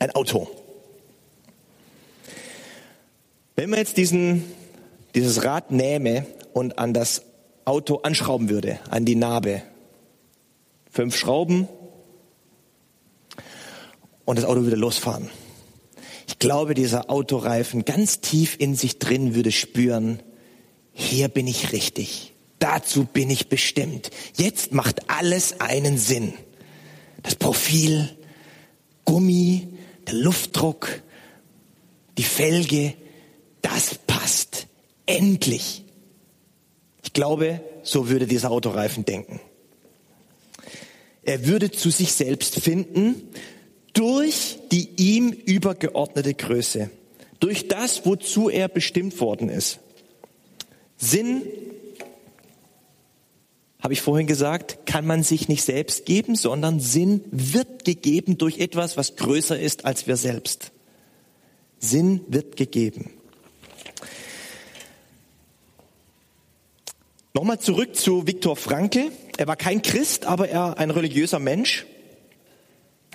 Ein 0.00 0.10
Auto. 0.10 0.48
Wenn 3.54 3.70
man 3.70 3.78
jetzt 3.78 3.96
diesen, 3.96 4.42
dieses 5.14 5.44
Rad 5.44 5.70
nähme 5.70 6.26
und 6.52 6.80
an 6.80 6.92
das 6.92 7.22
Auto 7.64 7.98
anschrauben 7.98 8.48
würde, 8.48 8.80
an 8.90 9.04
die 9.04 9.14
Narbe, 9.14 9.62
fünf 10.90 11.16
Schrauben, 11.16 11.68
und 14.24 14.36
das 14.36 14.44
Auto 14.44 14.62
würde 14.62 14.76
losfahren. 14.76 15.30
Ich 16.26 16.38
glaube, 16.38 16.74
dieser 16.74 17.10
Autoreifen 17.10 17.84
ganz 17.84 18.20
tief 18.20 18.56
in 18.58 18.74
sich 18.74 18.98
drin 18.98 19.34
würde 19.34 19.52
spüren, 19.52 20.22
hier 20.92 21.28
bin 21.28 21.46
ich 21.46 21.72
richtig. 21.72 22.32
Dazu 22.58 23.04
bin 23.04 23.28
ich 23.30 23.48
bestimmt. 23.48 24.10
Jetzt 24.36 24.72
macht 24.72 25.10
alles 25.10 25.60
einen 25.60 25.98
Sinn. 25.98 26.34
Das 27.22 27.34
Profil, 27.34 28.08
Gummi, 29.04 29.68
der 30.06 30.14
Luftdruck, 30.14 31.02
die 32.18 32.22
Felge, 32.22 32.94
das 33.62 33.96
passt. 34.06 34.66
Endlich. 35.06 35.84
Ich 37.02 37.12
glaube, 37.12 37.60
so 37.82 38.08
würde 38.08 38.26
dieser 38.26 38.50
Autoreifen 38.50 39.04
denken. 39.04 39.40
Er 41.24 41.46
würde 41.46 41.70
zu 41.70 41.90
sich 41.90 42.12
selbst 42.12 42.60
finden 42.60 43.28
durch 43.92 44.58
die 44.70 44.88
ihm 44.96 45.30
übergeordnete 45.30 46.34
Größe, 46.34 46.90
durch 47.40 47.68
das, 47.68 48.06
wozu 48.06 48.48
er 48.48 48.68
bestimmt 48.68 49.20
worden 49.20 49.48
ist. 49.48 49.80
Sinn, 50.96 51.42
habe 53.80 53.94
ich 53.94 54.00
vorhin 54.00 54.28
gesagt, 54.28 54.86
kann 54.86 55.06
man 55.06 55.24
sich 55.24 55.48
nicht 55.48 55.64
selbst 55.64 56.06
geben, 56.06 56.36
sondern 56.36 56.78
Sinn 56.78 57.24
wird 57.32 57.84
gegeben 57.84 58.38
durch 58.38 58.58
etwas, 58.58 58.96
was 58.96 59.16
größer 59.16 59.58
ist 59.58 59.84
als 59.84 60.06
wir 60.06 60.16
selbst. 60.16 60.70
Sinn 61.80 62.20
wird 62.28 62.56
gegeben. 62.56 63.10
Nochmal 67.34 67.58
zurück 67.58 67.96
zu 67.96 68.26
Viktor 68.26 68.56
Frankl. 68.56 69.10
Er 69.36 69.48
war 69.48 69.56
kein 69.56 69.82
Christ, 69.82 70.26
aber 70.26 70.48
er 70.48 70.78
ein 70.78 70.90
religiöser 70.90 71.40
Mensch. 71.40 71.86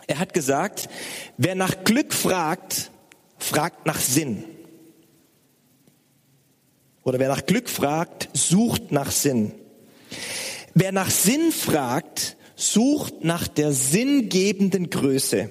Er 0.08 0.20
hat 0.20 0.34
gesagt, 0.34 0.89
wer 1.38 1.56
nach 1.56 1.84
Glück 1.84 2.13
fragt, 2.13 2.91
fragt 3.38 3.86
nach 3.86 4.00
Sinn. 4.00 4.46
Oder 7.04 7.20
wer 7.20 7.28
nach 7.30 7.46
Glück 7.46 7.70
fragt, 7.70 8.30
sucht 8.34 8.91
nach 8.91 9.12
Sinn. 9.12 9.54
Wer 10.74 10.91
nach 10.91 11.10
Sinn 11.10 11.52
fragt, 11.52 12.38
sucht 12.56 13.24
nach 13.24 13.48
der 13.48 13.72
sinngebenden 13.74 14.89
Größe. 14.89 15.50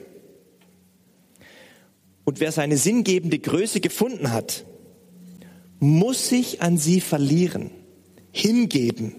Und 2.24 2.40
wer 2.40 2.50
seine 2.50 2.76
sinngebende 2.76 3.38
Größe 3.38 3.80
gefunden 3.80 4.32
hat, 4.32 4.64
muss 5.78 6.28
sich 6.28 6.62
an 6.62 6.78
sie 6.78 7.00
verlieren, 7.00 7.70
hingeben. 8.32 9.14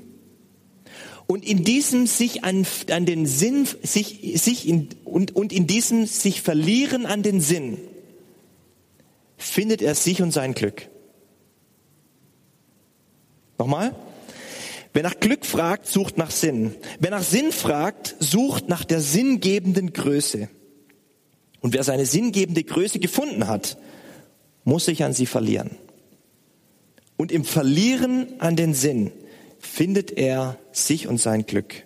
Und 1.28 1.46
in 1.46 1.66
diesem 1.66 2.08
sich 2.08 2.46
an, 2.46 2.66
an 2.90 3.06
den 3.06 3.26
Sinn, 3.26 3.68
sich, 3.84 4.34
sich 4.42 4.68
in, 4.68 4.90
und, 5.04 5.36
und 5.36 5.52
in 5.52 5.68
diesem 5.68 6.06
sich 6.06 6.42
verlieren 6.42 7.06
an 7.06 7.22
den 7.22 7.42
Sinn, 7.42 7.78
findet 9.38 9.82
er 9.82 9.94
sich 9.94 10.22
und 10.22 10.32
sein 10.32 10.54
Glück. 10.54 10.88
Nochmal? 13.58 13.94
Wer 14.94 15.04
nach 15.04 15.20
Glück 15.20 15.46
fragt, 15.46 15.88
sucht 15.88 16.18
nach 16.18 16.32
Sinn. 16.32 16.76
Wer 17.00 17.12
nach 17.12 17.24
Sinn 17.24 17.52
fragt, 17.52 18.16
sucht 18.20 18.70
nach 18.70 18.86
der 18.86 19.02
sinngebenden 19.02 19.92
Größe. 19.92 20.50
Und 21.60 21.74
wer 21.74 21.84
seine 21.84 22.06
sinngebende 22.06 22.64
Größe 22.64 23.00
gefunden 23.00 23.48
hat, 23.48 23.78
muss 24.64 24.86
sich 24.86 25.04
an 25.04 25.14
sie 25.14 25.26
verlieren. 25.26 25.72
Und 27.18 27.32
im 27.32 27.44
Verlieren 27.44 28.40
an 28.40 28.56
den 28.56 28.74
Sinn 28.74 29.12
findet 29.60 30.12
er 30.12 30.58
sich 30.72 31.08
und 31.08 31.20
sein 31.20 31.46
Glück. 31.46 31.86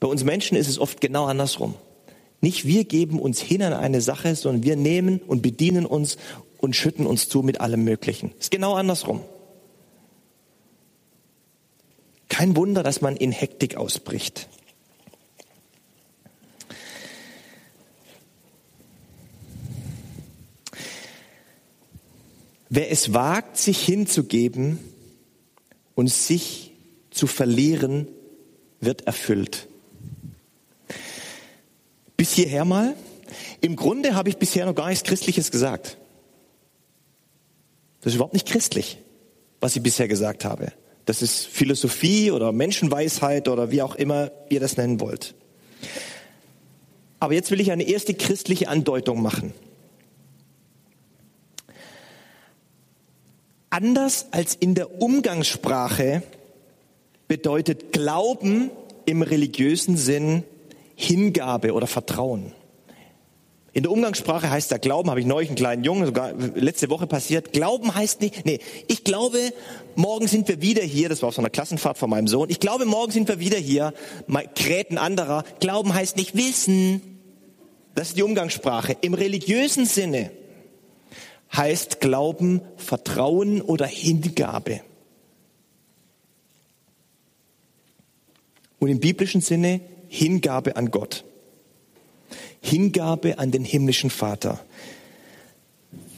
Bei 0.00 0.08
uns 0.08 0.24
Menschen 0.24 0.56
ist 0.56 0.68
es 0.68 0.78
oft 0.78 1.00
genau 1.00 1.26
andersrum. 1.26 1.74
Nicht 2.40 2.66
wir 2.66 2.84
geben 2.84 3.18
uns 3.18 3.40
hin 3.40 3.62
an 3.62 3.72
eine 3.72 4.00
Sache, 4.00 4.34
sondern 4.36 4.62
wir 4.62 4.76
nehmen 4.76 5.20
und 5.20 5.42
bedienen 5.42 5.86
uns 5.86 6.18
und 6.58 6.76
schütten 6.76 7.06
uns 7.06 7.28
zu 7.28 7.42
mit 7.42 7.60
allem 7.60 7.84
Möglichen. 7.84 8.32
Ist 8.38 8.50
genau 8.50 8.74
andersrum. 8.74 9.22
Kein 12.28 12.56
Wunder, 12.56 12.82
dass 12.82 13.00
man 13.00 13.16
in 13.16 13.32
Hektik 13.32 13.76
ausbricht. 13.76 14.48
Wer 22.68 22.90
es 22.90 23.14
wagt, 23.14 23.56
sich 23.56 23.84
hinzugeben 23.84 24.78
und 25.94 26.10
sich 26.10 26.72
zu 27.10 27.26
verlieren, 27.26 28.08
wird 28.80 29.06
erfüllt. 29.06 29.68
Bis 32.16 32.32
hierher 32.32 32.64
mal. 32.64 32.94
Im 33.60 33.76
Grunde 33.76 34.14
habe 34.14 34.28
ich 34.28 34.36
bisher 34.36 34.66
noch 34.66 34.74
gar 34.74 34.88
nichts 34.88 35.04
Christliches 35.04 35.50
gesagt. 35.50 35.96
Das 38.00 38.12
ist 38.12 38.16
überhaupt 38.16 38.34
nicht 38.34 38.46
christlich, 38.46 38.98
was 39.60 39.74
ich 39.76 39.82
bisher 39.82 40.08
gesagt 40.08 40.44
habe. 40.44 40.72
Das 41.06 41.22
ist 41.22 41.46
Philosophie 41.46 42.30
oder 42.30 42.52
Menschenweisheit 42.52 43.48
oder 43.48 43.70
wie 43.70 43.82
auch 43.82 43.94
immer 43.94 44.30
ihr 44.48 44.60
das 44.60 44.76
nennen 44.76 45.00
wollt. 45.00 45.34
Aber 47.18 47.34
jetzt 47.34 47.50
will 47.50 47.60
ich 47.60 47.72
eine 47.72 47.84
erste 47.84 48.14
christliche 48.14 48.68
Andeutung 48.68 49.22
machen. 49.22 49.52
Anders 53.76 54.28
als 54.30 54.54
in 54.54 54.74
der 54.74 55.02
Umgangssprache 55.02 56.22
bedeutet 57.28 57.92
Glauben 57.92 58.70
im 59.04 59.20
religiösen 59.20 59.98
Sinn 59.98 60.44
Hingabe 60.94 61.74
oder 61.74 61.86
Vertrauen. 61.86 62.52
In 63.74 63.82
der 63.82 63.92
Umgangssprache 63.92 64.48
heißt 64.48 64.70
der 64.70 64.78
Glauben, 64.78 65.10
habe 65.10 65.20
ich 65.20 65.26
neulich 65.26 65.50
einen 65.50 65.58
kleinen 65.58 65.84
Jungen, 65.84 66.06
sogar 66.06 66.32
letzte 66.54 66.88
Woche 66.88 67.06
passiert. 67.06 67.52
Glauben 67.52 67.94
heißt 67.94 68.22
nicht, 68.22 68.46
nee, 68.46 68.60
ich 68.88 69.04
glaube, 69.04 69.52
morgen 69.94 70.26
sind 70.26 70.48
wir 70.48 70.62
wieder 70.62 70.82
hier, 70.82 71.10
das 71.10 71.20
war 71.20 71.28
auf 71.28 71.34
so 71.34 71.42
einer 71.42 71.50
Klassenfahrt 71.50 71.98
von 71.98 72.08
meinem 72.08 72.28
Sohn. 72.28 72.48
Ich 72.48 72.60
glaube, 72.60 72.86
morgen 72.86 73.12
sind 73.12 73.28
wir 73.28 73.40
wieder 73.40 73.58
hier, 73.58 73.92
Kräten 74.54 74.96
anderer. 74.96 75.44
Glauben 75.60 75.92
heißt 75.92 76.16
nicht 76.16 76.34
wissen. 76.34 77.02
Das 77.94 78.08
ist 78.08 78.16
die 78.16 78.22
Umgangssprache. 78.22 78.96
Im 79.02 79.12
religiösen 79.12 79.84
Sinne 79.84 80.30
heißt 81.54 82.00
Glauben 82.00 82.60
Vertrauen 82.76 83.62
oder 83.62 83.86
Hingabe. 83.86 84.80
Und 88.78 88.88
im 88.88 89.00
biblischen 89.00 89.40
Sinne 89.40 89.80
Hingabe 90.08 90.76
an 90.76 90.90
Gott. 90.90 91.24
Hingabe 92.60 93.38
an 93.38 93.50
den 93.50 93.64
himmlischen 93.64 94.10
Vater. 94.10 94.64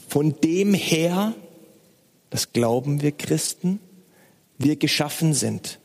Von 0.07 0.39
dem 0.41 0.73
her, 0.73 1.35
das 2.29 2.51
glauben 2.51 3.01
wir 3.01 3.11
Christen, 3.11 3.79
wir 4.57 4.75
geschaffen 4.75 5.33
sind. 5.33 5.79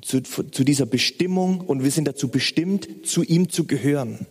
Zu, 0.00 0.22
zu 0.22 0.64
dieser 0.64 0.86
Bestimmung 0.86 1.60
und 1.60 1.84
wir 1.84 1.90
sind 1.92 2.06
dazu 2.08 2.28
bestimmt, 2.28 3.06
zu 3.06 3.22
ihm 3.22 3.48
zu 3.48 3.66
gehören. 3.66 4.26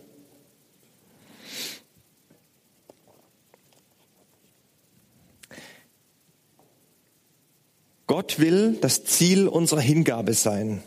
Gott 8.12 8.38
will 8.38 8.76
das 8.78 9.04
Ziel 9.04 9.48
unserer 9.48 9.80
Hingabe 9.80 10.34
sein. 10.34 10.82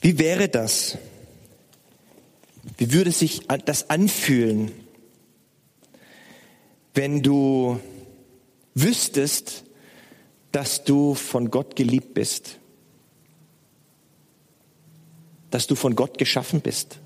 Wie 0.00 0.18
wäre 0.18 0.48
das? 0.48 0.96
Wie 2.78 2.90
würde 2.94 3.12
sich 3.12 3.42
das 3.66 3.90
anfühlen, 3.90 4.72
wenn 6.94 7.22
du 7.22 7.78
wüsstest, 8.74 9.64
dass 10.52 10.84
du 10.84 11.12
von 11.12 11.50
Gott 11.50 11.76
geliebt 11.76 12.14
bist? 12.14 12.56
Dass 15.50 15.66
du 15.66 15.74
von 15.74 15.96
Gott 15.96 16.18
geschaffen 16.18 16.60
bist. 16.60 16.98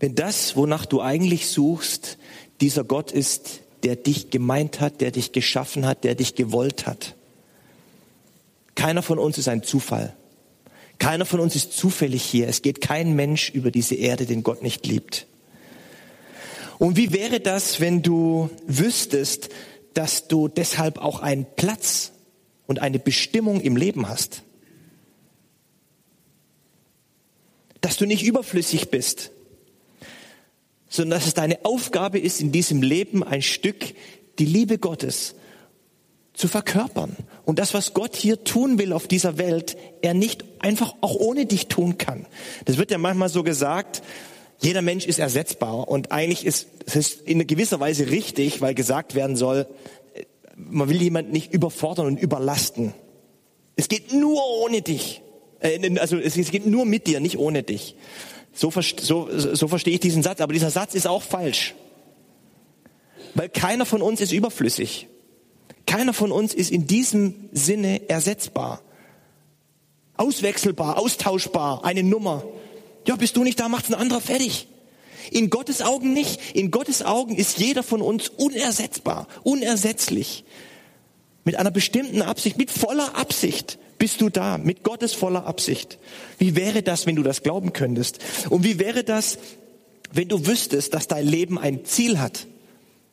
Wenn 0.00 0.14
das, 0.14 0.56
wonach 0.56 0.84
du 0.84 1.00
eigentlich 1.00 1.48
suchst, 1.48 2.18
dieser 2.60 2.84
Gott 2.84 3.12
ist, 3.12 3.60
der 3.82 3.96
dich 3.96 4.30
gemeint 4.30 4.80
hat, 4.80 5.00
der 5.00 5.10
dich 5.10 5.32
geschaffen 5.32 5.86
hat, 5.86 6.04
der 6.04 6.14
dich 6.14 6.34
gewollt 6.34 6.86
hat. 6.86 7.14
Keiner 8.74 9.02
von 9.02 9.18
uns 9.18 9.38
ist 9.38 9.48
ein 9.48 9.62
Zufall. 9.62 10.16
Keiner 10.98 11.24
von 11.24 11.40
uns 11.40 11.56
ist 11.56 11.72
zufällig 11.72 12.22
hier. 12.22 12.48
Es 12.48 12.62
geht 12.62 12.80
kein 12.80 13.14
Mensch 13.14 13.50
über 13.50 13.70
diese 13.70 13.94
Erde, 13.94 14.26
den 14.26 14.42
Gott 14.42 14.62
nicht 14.62 14.86
liebt. 14.86 15.26
Und 16.78 16.96
wie 16.96 17.12
wäre 17.12 17.40
das, 17.40 17.80
wenn 17.80 18.02
du 18.02 18.50
wüsstest, 18.66 19.48
dass 19.94 20.28
du 20.28 20.48
deshalb 20.48 20.98
auch 20.98 21.20
einen 21.20 21.46
Platz 21.56 22.11
und 22.72 22.78
eine 22.78 22.98
Bestimmung 22.98 23.60
im 23.60 23.76
Leben 23.76 24.08
hast. 24.08 24.44
Dass 27.82 27.98
du 27.98 28.06
nicht 28.06 28.24
überflüssig 28.24 28.90
bist, 28.90 29.30
sondern 30.88 31.18
dass 31.18 31.28
es 31.28 31.34
deine 31.34 31.66
Aufgabe 31.66 32.18
ist, 32.18 32.40
in 32.40 32.50
diesem 32.50 32.80
Leben 32.80 33.22
ein 33.22 33.42
Stück 33.42 33.94
die 34.38 34.46
Liebe 34.46 34.78
Gottes 34.78 35.34
zu 36.32 36.48
verkörpern. 36.48 37.14
Und 37.44 37.58
das, 37.58 37.74
was 37.74 37.92
Gott 37.92 38.16
hier 38.16 38.42
tun 38.42 38.78
will 38.78 38.94
auf 38.94 39.06
dieser 39.06 39.36
Welt, 39.36 39.76
er 40.00 40.14
nicht 40.14 40.42
einfach 40.60 40.94
auch 41.02 41.16
ohne 41.16 41.44
dich 41.44 41.66
tun 41.68 41.98
kann. 41.98 42.24
Das 42.64 42.78
wird 42.78 42.90
ja 42.90 42.96
manchmal 42.96 43.28
so 43.28 43.42
gesagt, 43.42 44.02
Jeder 44.62 44.80
Mensch 44.80 45.06
ist 45.06 45.18
ersetzbar 45.18 45.88
und 45.88 46.12
eigentlich 46.12 46.46
ist 46.46 46.68
es 46.86 47.14
in 47.14 47.44
gewisser 47.48 47.80
Weise 47.80 48.10
richtig, 48.10 48.60
weil 48.60 48.74
gesagt 48.74 49.16
werden 49.16 49.34
soll, 49.34 49.66
man 50.56 50.88
will 50.88 51.00
jemanden 51.00 51.32
nicht 51.32 51.52
überfordern 51.52 52.06
und 52.06 52.20
überlasten. 52.20 52.94
Es 53.76 53.88
geht 53.88 54.12
nur 54.12 54.42
ohne 54.62 54.82
dich. 54.82 55.22
Äh, 55.60 55.98
also 55.98 56.16
es 56.16 56.34
geht 56.50 56.66
nur 56.66 56.84
mit 56.84 57.06
dir, 57.06 57.20
nicht 57.20 57.38
ohne 57.38 57.62
dich. 57.62 57.96
So, 58.52 58.70
so, 58.70 59.28
so 59.30 59.68
verstehe 59.68 59.94
ich 59.94 60.00
diesen 60.00 60.22
Satz, 60.22 60.40
aber 60.40 60.52
dieser 60.52 60.70
Satz 60.70 60.94
ist 60.94 61.06
auch 61.06 61.22
falsch. 61.22 61.74
Weil 63.34 63.48
keiner 63.48 63.86
von 63.86 64.02
uns 64.02 64.20
ist 64.20 64.32
überflüssig. 64.32 65.08
Keiner 65.86 66.12
von 66.12 66.32
uns 66.32 66.52
ist 66.52 66.70
in 66.70 66.86
diesem 66.86 67.48
Sinne 67.52 68.08
ersetzbar. 68.08 68.82
Auswechselbar, 70.16 70.98
austauschbar, 70.98 71.84
eine 71.84 72.02
Nummer. 72.02 72.44
Ja, 73.06 73.16
bist 73.16 73.36
du 73.36 73.42
nicht 73.42 73.58
da, 73.58 73.68
macht's 73.68 73.88
ein 73.88 73.94
anderer 73.94 74.20
fertig. 74.20 74.68
In 75.30 75.50
Gottes 75.50 75.82
Augen 75.82 76.12
nicht. 76.12 76.40
In 76.54 76.70
Gottes 76.70 77.02
Augen 77.02 77.36
ist 77.36 77.58
jeder 77.58 77.82
von 77.82 78.02
uns 78.02 78.28
unersetzbar, 78.28 79.28
unersetzlich. 79.42 80.44
Mit 81.44 81.56
einer 81.56 81.70
bestimmten 81.70 82.22
Absicht, 82.22 82.56
mit 82.56 82.70
voller 82.70 83.16
Absicht 83.16 83.78
bist 83.98 84.20
du 84.20 84.30
da, 84.30 84.58
mit 84.58 84.82
Gottes 84.82 85.12
voller 85.12 85.46
Absicht. 85.46 85.98
Wie 86.38 86.56
wäre 86.56 86.82
das, 86.82 87.06
wenn 87.06 87.14
du 87.14 87.22
das 87.22 87.44
glauben 87.44 87.72
könntest? 87.72 88.18
Und 88.50 88.64
wie 88.64 88.80
wäre 88.80 89.04
das, 89.04 89.38
wenn 90.12 90.28
du 90.28 90.46
wüsstest, 90.46 90.94
dass 90.94 91.06
dein 91.06 91.26
Leben 91.26 91.58
ein 91.58 91.84
Ziel 91.84 92.18
hat? 92.18 92.48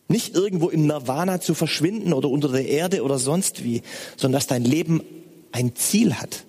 Nicht 0.08 0.34
irgendwo 0.34 0.69
im 0.69 0.88
Nirvana 0.88 1.41
zu 1.41 1.54
verschwinden 1.54 2.12
oder 2.12 2.30
unter 2.30 2.48
der 2.48 2.67
Erde 2.67 3.04
oder 3.04 3.19
sonst 3.19 3.63
wie, 3.63 3.84
sondern 4.17 4.39
dass 4.39 4.48
dein 4.48 4.63
Leben 4.65 5.04
ein 5.52 5.76
Ziel 5.76 6.15
hat, 6.15 6.45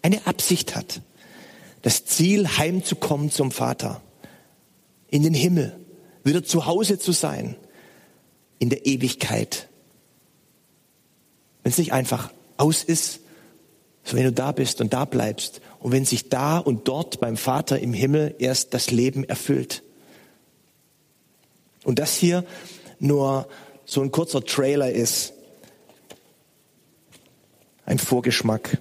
eine 0.00 0.26
Absicht 0.26 0.74
hat. 0.74 1.02
Das 1.82 2.06
Ziel, 2.06 2.48
heimzukommen 2.48 3.30
zum 3.30 3.50
Vater, 3.50 4.00
in 5.14 5.22
den 5.22 5.32
Himmel, 5.32 5.78
wieder 6.24 6.42
zu 6.42 6.66
Hause 6.66 6.98
zu 6.98 7.12
sein, 7.12 7.54
in 8.58 8.68
der 8.68 8.84
Ewigkeit. 8.84 9.68
Wenn 11.62 11.70
es 11.70 11.78
nicht 11.78 11.92
einfach 11.92 12.32
aus 12.56 12.82
ist, 12.82 13.20
sondern 14.02 14.24
wenn 14.24 14.34
du 14.34 14.42
da 14.42 14.50
bist 14.50 14.80
und 14.80 14.92
da 14.92 15.04
bleibst 15.04 15.60
und 15.78 15.92
wenn 15.92 16.04
sich 16.04 16.30
da 16.30 16.58
und 16.58 16.88
dort 16.88 17.20
beim 17.20 17.36
Vater 17.36 17.78
im 17.78 17.92
Himmel 17.92 18.34
erst 18.40 18.74
das 18.74 18.90
Leben 18.90 19.22
erfüllt. 19.22 19.84
Und 21.84 22.00
das 22.00 22.16
hier 22.16 22.44
nur 22.98 23.46
so 23.84 24.02
ein 24.02 24.10
kurzer 24.10 24.44
Trailer 24.44 24.90
ist. 24.90 25.32
Ein 27.86 28.00
Vorgeschmack. 28.00 28.78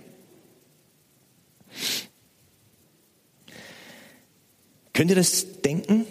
Könnt 4.93 5.11
ihr 5.11 5.15
das 5.15 5.61
denken? 5.61 6.07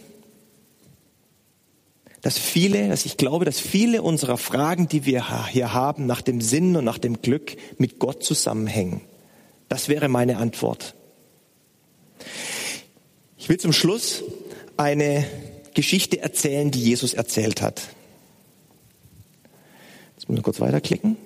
Dass 2.22 2.38
viele, 2.38 2.88
dass 2.88 3.04
ich 3.04 3.16
glaube, 3.16 3.44
dass 3.44 3.58
viele 3.58 4.00
unserer 4.02 4.38
Fragen, 4.38 4.88
die 4.88 5.04
wir 5.04 5.46
hier 5.48 5.74
haben, 5.74 6.06
nach 6.06 6.22
dem 6.22 6.40
Sinn 6.40 6.76
und 6.76 6.84
nach 6.84 6.98
dem 6.98 7.20
Glück 7.20 7.56
mit 7.78 7.98
Gott 7.98 8.22
zusammenhängen. 8.22 9.00
Das 9.68 9.88
wäre 9.88 10.08
meine 10.08 10.36
Antwort. 10.36 10.94
Ich 13.36 13.48
will 13.48 13.58
zum 13.58 13.72
Schluss 13.72 14.22
eine 14.76 15.26
Geschichte 15.74 16.20
erzählen, 16.20 16.70
die 16.70 16.80
Jesus 16.80 17.12
erzählt 17.12 17.60
hat. 17.60 17.82
Jetzt 20.16 20.28
muss 20.28 20.38
ich 20.38 20.44
kurz 20.44 20.60
weiterklicken. 20.60 21.16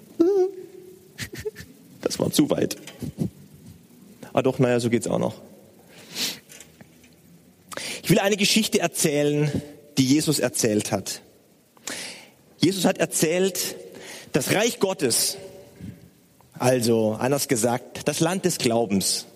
Das 2.00 2.18
war 2.18 2.30
zu 2.30 2.48
weit. 2.48 2.76
Ah 4.32 4.40
doch, 4.40 4.58
naja, 4.58 4.80
so 4.80 4.88
geht's 4.88 5.08
auch 5.08 5.18
noch. 5.18 5.34
Ich 8.02 8.08
will 8.08 8.18
eine 8.20 8.36
Geschichte 8.36 8.78
erzählen, 8.78 9.50
die 9.98 10.06
Jesus 10.06 10.38
erzählt 10.38 10.92
hat. 10.92 11.22
Jesus 12.58 12.84
hat 12.84 12.98
erzählt, 12.98 13.76
das 14.32 14.52
Reich 14.52 14.80
Gottes, 14.80 15.36
also 16.58 17.12
anders 17.12 17.48
gesagt, 17.48 18.08
das 18.08 18.20
Land 18.20 18.44
des 18.44 18.58
Glaubens 18.58 19.26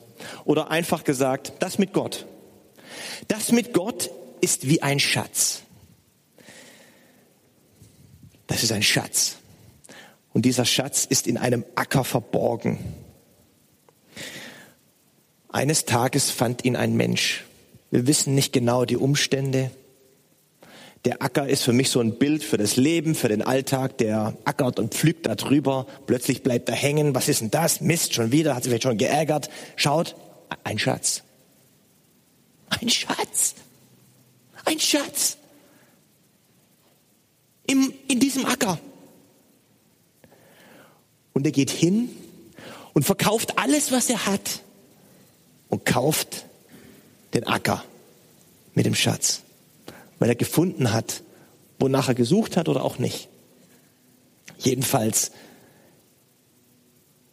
oder 0.44 0.70
einfach 0.70 1.04
gesagt, 1.04 1.52
das 1.60 1.78
mit 1.78 1.92
Gott. 1.92 2.26
Das 3.28 3.52
mit 3.52 3.72
Gott 3.72 4.10
ist 4.40 4.68
wie 4.68 4.82
ein 4.82 5.00
Schatz. 5.00 5.62
Das 8.46 8.62
ist 8.62 8.72
ein 8.72 8.82
Schatz. 8.82 9.36
Und 10.32 10.44
dieser 10.44 10.64
Schatz 10.64 11.04
ist 11.04 11.26
in 11.26 11.36
einem 11.38 11.64
Acker 11.74 12.04
verborgen. 12.04 12.78
Eines 15.48 15.84
Tages 15.84 16.30
fand 16.30 16.64
ihn 16.64 16.76
ein 16.76 16.94
Mensch. 16.94 17.44
Wir 17.90 18.06
wissen 18.06 18.34
nicht 18.34 18.52
genau 18.52 18.84
die 18.84 18.96
Umstände. 18.96 19.70
Der 21.04 21.22
Acker 21.22 21.48
ist 21.48 21.62
für 21.62 21.72
mich 21.72 21.88
so 21.88 22.00
ein 22.00 22.18
Bild 22.18 22.44
für 22.44 22.58
das 22.58 22.76
Leben, 22.76 23.14
für 23.14 23.28
den 23.28 23.42
Alltag. 23.42 23.98
Der 23.98 24.36
ackert 24.44 24.78
und 24.78 24.94
pflügt 24.94 25.26
da 25.26 25.34
drüber. 25.34 25.86
Plötzlich 26.06 26.42
bleibt 26.42 26.68
er 26.68 26.74
hängen. 26.74 27.14
Was 27.14 27.28
ist 27.28 27.40
denn 27.40 27.50
das? 27.50 27.80
Mist, 27.80 28.14
schon 28.14 28.32
wieder, 28.32 28.54
hat 28.54 28.64
sich 28.64 28.70
vielleicht 28.70 28.82
schon 28.82 28.98
geärgert. 28.98 29.48
Schaut, 29.76 30.14
ein 30.64 30.78
Schatz. 30.78 31.22
Ein 32.68 32.88
Schatz. 32.88 33.54
Ein 34.64 34.78
Schatz. 34.78 35.36
Im, 37.66 37.94
in 38.08 38.20
diesem 38.20 38.44
Acker. 38.44 38.78
Und 41.32 41.46
er 41.46 41.52
geht 41.52 41.70
hin 41.70 42.10
und 42.92 43.04
verkauft 43.04 43.58
alles, 43.58 43.92
was 43.92 44.10
er 44.10 44.26
hat 44.26 44.60
und 45.68 45.86
kauft 45.86 46.44
den 47.32 47.46
Acker 47.46 47.84
mit 48.74 48.86
dem 48.86 48.94
Schatz, 48.94 49.42
weil 50.20 50.28
er 50.28 50.36
gefunden 50.36 50.92
hat, 50.92 51.24
wonach 51.80 52.08
er 52.08 52.14
gesucht 52.14 52.56
hat 52.56 52.68
oder 52.68 52.84
auch 52.84 52.98
nicht. 52.98 53.28
Jedenfalls, 54.58 55.32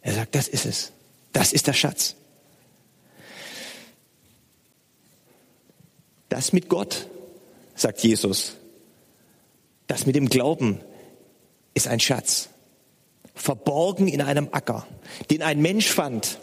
er 0.00 0.14
sagt, 0.14 0.34
das 0.34 0.48
ist 0.48 0.66
es. 0.66 0.92
Das 1.32 1.52
ist 1.52 1.68
der 1.68 1.74
Schatz. 1.74 2.16
Das 6.30 6.52
mit 6.52 6.68
Gott, 6.68 7.06
sagt 7.74 8.02
Jesus. 8.02 8.54
Das 9.86 10.06
mit 10.06 10.16
dem 10.16 10.28
Glauben 10.28 10.80
ist 11.74 11.86
ein 11.86 12.00
Schatz 12.00 12.48
verborgen 13.34 14.08
in 14.08 14.20
einem 14.20 14.48
Acker, 14.50 14.86
den 15.30 15.42
ein 15.42 15.60
Mensch 15.60 15.88
fand. 15.88 16.38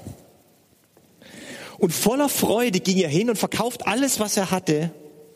Und 1.77 1.91
voller 1.91 2.29
Freude 2.29 2.79
ging 2.79 2.97
er 2.97 3.09
hin 3.09 3.29
und 3.29 3.35
verkauft 3.35 3.85
alles, 3.85 4.19
was 4.19 4.37
er 4.37 4.49
hatte, 4.49 4.91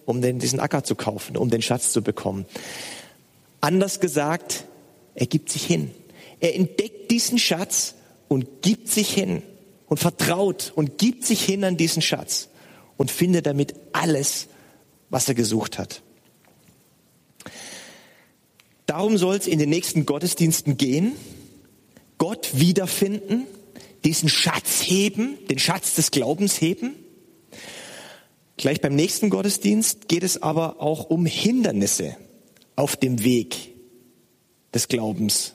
um 0.10 0.22
den, 0.22 0.40
diesen 0.40 0.60
Acker 0.60 0.84
zu 0.84 0.96
kaufen, 0.96 1.38
um 1.38 1.52
den 1.52 1.62
Schatz 1.62 1.92
zu 1.92 2.02
bekommen. 2.02 2.46
Anders 3.62 4.00
gesagt, 4.00 4.66
er 5.14 5.28
gibt 5.28 5.52
sich 5.52 5.64
hin. 5.64 5.92
Er 6.40 6.56
entdeckt 6.56 7.12
diesen 7.12 7.38
Schatz 7.38 7.94
und 8.28 8.64
gibt 8.64 8.90
sich 8.90 9.14
hin 9.14 9.44
und 9.86 10.00
vertraut 10.00 10.72
und 10.76 10.98
gibt 10.98 11.26
sich 11.26 11.44
hin 11.44 11.64
an 11.64 11.78
diesen 11.78 12.02
Schatz 12.02 12.50
und 12.98 13.12
findet 13.12 13.46
damit 13.46 13.76
alles, 13.94 14.48
was 15.12 15.28
er 15.28 15.36
gesucht 15.36 15.78
hat. 15.78 16.02
Darum 18.88 19.16
soll 19.20 19.36
es 19.36 19.46
in 19.46 19.60
den 19.60 19.70
nächsten 19.70 20.08
Gottesdiensten 20.08 20.76
gehen. 20.78 21.12
Gott 22.18 22.50
wiederfinden, 22.54 23.46
diesen 24.04 24.28
Schatz 24.28 24.82
heben, 24.82 25.38
den 25.50 25.60
Schatz 25.60 25.94
des 25.94 26.10
Glaubens 26.10 26.60
heben. 26.60 26.96
Gleich 28.60 28.82
beim 28.82 28.94
nächsten 28.94 29.30
Gottesdienst 29.30 30.10
geht 30.10 30.22
es 30.22 30.44
aber 30.44 30.82
auch 30.82 31.06
um 31.10 31.26
Hindernisse 31.26 32.18
auf 32.76 32.98
dem 32.98 33.24
Weg 33.24 33.74
des 34.74 34.90
Glaubens. 34.90 35.54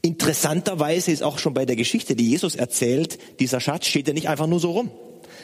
Interessanterweise 0.00 1.12
ist 1.12 1.22
auch 1.22 1.38
schon 1.38 1.52
bei 1.52 1.66
der 1.66 1.76
Geschichte, 1.76 2.16
die 2.16 2.30
Jesus 2.30 2.56
erzählt, 2.56 3.18
dieser 3.38 3.60
Schatz 3.60 3.86
steht 3.86 4.08
ja 4.08 4.14
nicht 4.14 4.30
einfach 4.30 4.46
nur 4.46 4.60
so 4.60 4.70
rum, 4.70 4.90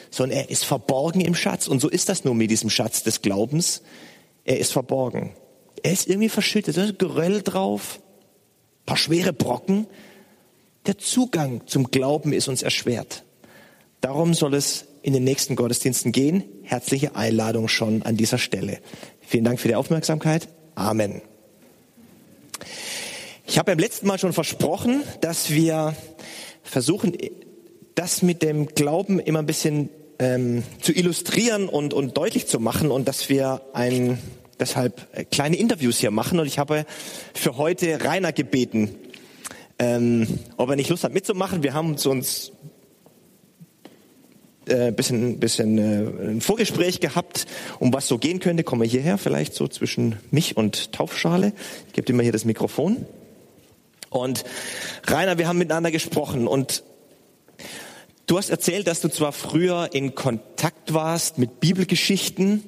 sondern 0.09 0.39
er 0.39 0.49
ist 0.49 0.65
verborgen 0.65 1.21
im 1.21 1.35
Schatz. 1.35 1.67
Und 1.67 1.79
so 1.79 1.89
ist 1.89 2.09
das 2.09 2.25
nur 2.25 2.33
mit 2.33 2.49
diesem 2.49 2.71
Schatz 2.71 3.03
des 3.03 3.21
Glaubens. 3.21 3.83
Er 4.43 4.57
ist 4.57 4.71
verborgen. 4.71 5.35
Er 5.83 5.93
ist 5.93 6.07
irgendwie 6.07 6.29
verschüttet, 6.29 6.75
da 6.75 6.85
ist 6.85 6.97
Geröll 6.97 7.43
drauf, 7.43 8.01
paar 8.87 8.97
schwere 8.97 9.31
Brocken, 9.31 9.85
der 10.87 10.97
Zugang 10.97 11.67
zum 11.67 11.91
Glauben 11.91 12.33
ist 12.33 12.47
uns 12.47 12.63
erschwert. 12.63 13.25
Darum 14.01 14.33
soll 14.33 14.55
es 14.55 14.87
in 15.03 15.13
den 15.13 15.23
nächsten 15.23 15.55
Gottesdiensten 15.55 16.11
gehen. 16.11 16.43
Herzliche 16.63 17.15
Einladung 17.15 17.67
schon 17.67 18.01
an 18.01 18.17
dieser 18.17 18.39
Stelle. 18.39 18.79
Vielen 19.21 19.43
Dank 19.43 19.59
für 19.59 19.67
die 19.67 19.75
Aufmerksamkeit. 19.75 20.47
Amen. 20.73 21.21
Ich 23.45 23.59
habe 23.59 23.71
beim 23.71 23.79
letzten 23.79 24.07
Mal 24.07 24.17
schon 24.17 24.33
versprochen, 24.33 25.03
dass 25.21 25.51
wir 25.51 25.95
versuchen, 26.63 27.15
das 27.93 28.21
mit 28.21 28.41
dem 28.41 28.67
Glauben 28.67 29.19
immer 29.19 29.39
ein 29.39 29.45
bisschen 29.45 29.89
ähm, 30.19 30.63
zu 30.81 30.93
illustrieren 30.93 31.67
und, 31.67 31.93
und 31.93 32.17
deutlich 32.17 32.47
zu 32.47 32.59
machen 32.59 32.89
und 32.89 33.07
dass 33.07 33.27
wir 33.27 33.61
ein, 33.73 34.17
deshalb 34.59 35.29
kleine 35.31 35.57
Interviews 35.57 35.99
hier 35.99 36.11
machen. 36.11 36.39
Und 36.39 36.47
ich 36.47 36.57
habe 36.57 36.85
für 37.33 37.57
heute 37.57 38.03
Rainer 38.03 38.31
gebeten, 38.31 38.95
ähm, 39.79 40.39
ob 40.55 40.69
er 40.69 40.77
nicht 40.77 40.89
Lust 40.89 41.03
hat 41.03 41.13
mitzumachen. 41.13 41.61
Wir 41.61 41.73
haben 41.73 41.95
uns 42.05 42.53
äh, 44.67 44.91
bisschen, 44.91 45.39
bisschen 45.39 45.77
äh, 45.77 46.29
ein 46.31 46.41
Vorgespräch 46.41 46.99
gehabt, 46.99 47.45
um 47.79 47.93
was 47.93 48.07
so 48.07 48.17
gehen 48.17 48.39
könnte. 48.39 48.63
Kommen 48.63 48.81
wir 48.81 48.89
hierher, 48.89 49.17
vielleicht 49.17 49.53
so 49.53 49.67
zwischen 49.67 50.17
mich 50.31 50.57
und 50.57 50.93
Taufschale. 50.93 51.53
Ich 51.87 51.93
gebe 51.93 52.05
dir 52.05 52.13
mal 52.13 52.23
hier 52.23 52.31
das 52.31 52.45
Mikrofon. 52.45 53.05
Und 54.09 54.43
Rainer, 55.07 55.37
wir 55.37 55.47
haben 55.47 55.57
miteinander 55.57 55.91
gesprochen 55.91 56.47
und 56.47 56.83
du 58.27 58.37
hast 58.37 58.49
erzählt, 58.49 58.87
dass 58.87 59.01
du 59.01 59.09
zwar 59.09 59.31
früher 59.31 59.89
in 59.91 60.13
Kontakt 60.15 60.93
warst 60.93 61.39
mit 61.39 61.59
Bibelgeschichten 61.59 62.63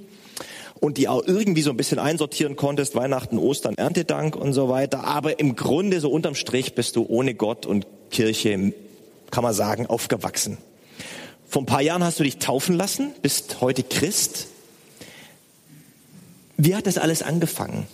und 0.80 0.98
die 0.98 1.08
auch 1.08 1.24
irgendwie 1.26 1.62
so 1.62 1.70
ein 1.70 1.78
bisschen 1.78 2.00
einsortieren 2.00 2.56
konntest, 2.56 2.96
Weihnachten, 2.96 3.38
Ostern, 3.38 3.76
Erntedank 3.76 4.36
und 4.36 4.54
so 4.54 4.70
weiter, 4.70 5.04
aber 5.04 5.40
im 5.40 5.56
Grunde 5.56 6.00
so 6.00 6.10
unterm 6.10 6.36
Strich 6.36 6.76
bist 6.76 6.96
du 6.96 7.06
ohne 7.08 7.36
Gott 7.36 7.66
und 7.66 7.88
Kirche, 8.12 8.74
kann 9.32 9.44
man 9.44 9.54
sagen, 9.54 9.88
aufgewachsen. 9.88 10.58
Vor 11.56 11.62
ein 11.62 11.68
paar 11.68 11.82
Jahren 11.82 12.04
hast 12.04 12.20
du 12.20 12.24
dich 12.26 12.40
taufen 12.40 12.76
lassen, 12.76 13.14
bist 13.22 13.62
heute 13.62 13.82
Christ. 13.82 14.48
Wie 16.58 16.76
hat 16.76 16.86
das 16.86 16.98
alles 16.98 17.24
angefangen? 17.24 17.88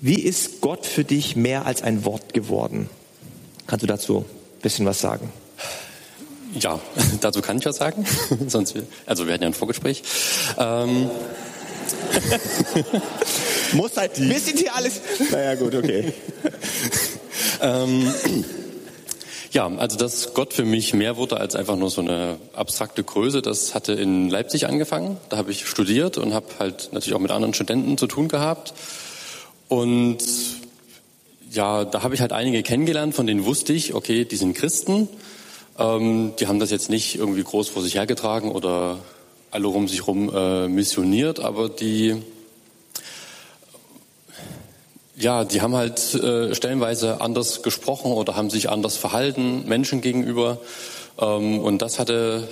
Wie 0.00 0.18
ist 0.18 0.62
Gott 0.62 0.86
für 0.86 1.04
dich 1.04 1.36
mehr 1.36 1.66
als 1.66 1.82
ein 1.82 2.06
Wort 2.06 2.32
geworden? 2.32 2.88
Kannst 3.66 3.82
du 3.82 3.86
dazu 3.86 4.20
ein 4.20 4.62
bisschen 4.62 4.86
was 4.86 5.02
sagen? 5.02 5.30
Ja, 6.58 6.80
dazu 7.20 7.42
kann 7.42 7.58
ich 7.58 7.66
was 7.66 7.76
sagen. 7.76 8.06
Sonst, 8.46 8.74
also 9.04 9.26
wir 9.26 9.34
hatten 9.34 9.42
ja 9.42 9.50
ein 9.50 9.52
Vorgespräch. 9.52 10.02
Ähm. 10.56 11.10
Muss 13.74 13.98
halt, 13.98 14.16
sind 14.16 14.60
hier 14.60 14.74
alles. 14.74 15.02
Naja, 15.30 15.56
gut, 15.56 15.74
okay. 15.74 16.14
ähm, 17.60 18.14
ja, 19.50 19.66
also 19.66 19.96
dass 19.96 20.34
Gott 20.34 20.52
für 20.52 20.64
mich 20.64 20.92
mehr 20.92 21.16
wurde 21.16 21.38
als 21.38 21.56
einfach 21.56 21.76
nur 21.76 21.90
so 21.90 22.00
eine 22.00 22.36
abstrakte 22.52 23.02
Größe, 23.02 23.40
das 23.40 23.74
hatte 23.74 23.92
in 23.94 24.28
Leipzig 24.28 24.66
angefangen. 24.66 25.16
Da 25.30 25.38
habe 25.38 25.50
ich 25.50 25.66
studiert 25.66 26.18
und 26.18 26.34
habe 26.34 26.46
halt 26.58 26.90
natürlich 26.92 27.14
auch 27.14 27.20
mit 27.20 27.30
anderen 27.30 27.54
Studenten 27.54 27.96
zu 27.96 28.06
tun 28.06 28.28
gehabt. 28.28 28.74
Und 29.68 30.18
ja, 31.50 31.84
da 31.84 32.02
habe 32.02 32.14
ich 32.14 32.20
halt 32.20 32.32
einige 32.32 32.62
kennengelernt, 32.62 33.14
von 33.14 33.26
denen 33.26 33.44
wusste 33.44 33.72
ich, 33.72 33.94
okay, 33.94 34.24
die 34.24 34.36
sind 34.36 34.54
Christen. 34.54 35.08
Ähm, 35.78 36.32
die 36.38 36.46
haben 36.46 36.58
das 36.58 36.70
jetzt 36.70 36.90
nicht 36.90 37.16
irgendwie 37.16 37.42
groß 37.42 37.68
vor 37.68 37.82
sich 37.82 37.94
hergetragen 37.94 38.50
oder 38.52 38.98
alle 39.50 39.68
um 39.68 39.88
sich 39.88 40.06
rum 40.06 40.30
äh, 40.34 40.68
missioniert, 40.68 41.40
aber 41.40 41.70
die 41.70 42.16
ja, 45.18 45.44
die 45.44 45.60
haben 45.60 45.74
halt 45.74 46.14
äh, 46.14 46.54
stellenweise 46.54 47.20
anders 47.20 47.62
gesprochen 47.62 48.12
oder 48.12 48.36
haben 48.36 48.50
sich 48.50 48.70
anders 48.70 48.96
verhalten 48.96 49.66
Menschen 49.66 50.00
gegenüber. 50.00 50.58
Ähm, 51.18 51.58
und 51.60 51.82
das 51.82 51.98
hatte, 51.98 52.46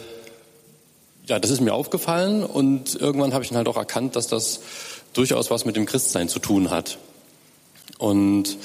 ja, 1.27 1.39
das 1.39 1.51
ist 1.51 1.61
mir 1.61 1.75
aufgefallen 1.75 2.45
und 2.45 2.95
irgendwann 2.97 3.33
habe 3.33 3.45
ich 3.45 3.51
dann 3.51 3.59
halt 3.59 3.69
auch 3.69 3.77
erkannt, 3.77 4.17
dass 4.17 4.27
das 4.27 4.61
durchaus 5.13 5.51
was 5.51 5.65
mit 5.65 5.77
dem 5.77 5.87
Christsein 5.87 6.29
zu 6.29 6.41
tun 6.41 6.71
hat. 6.71 6.99
Und 7.99 8.57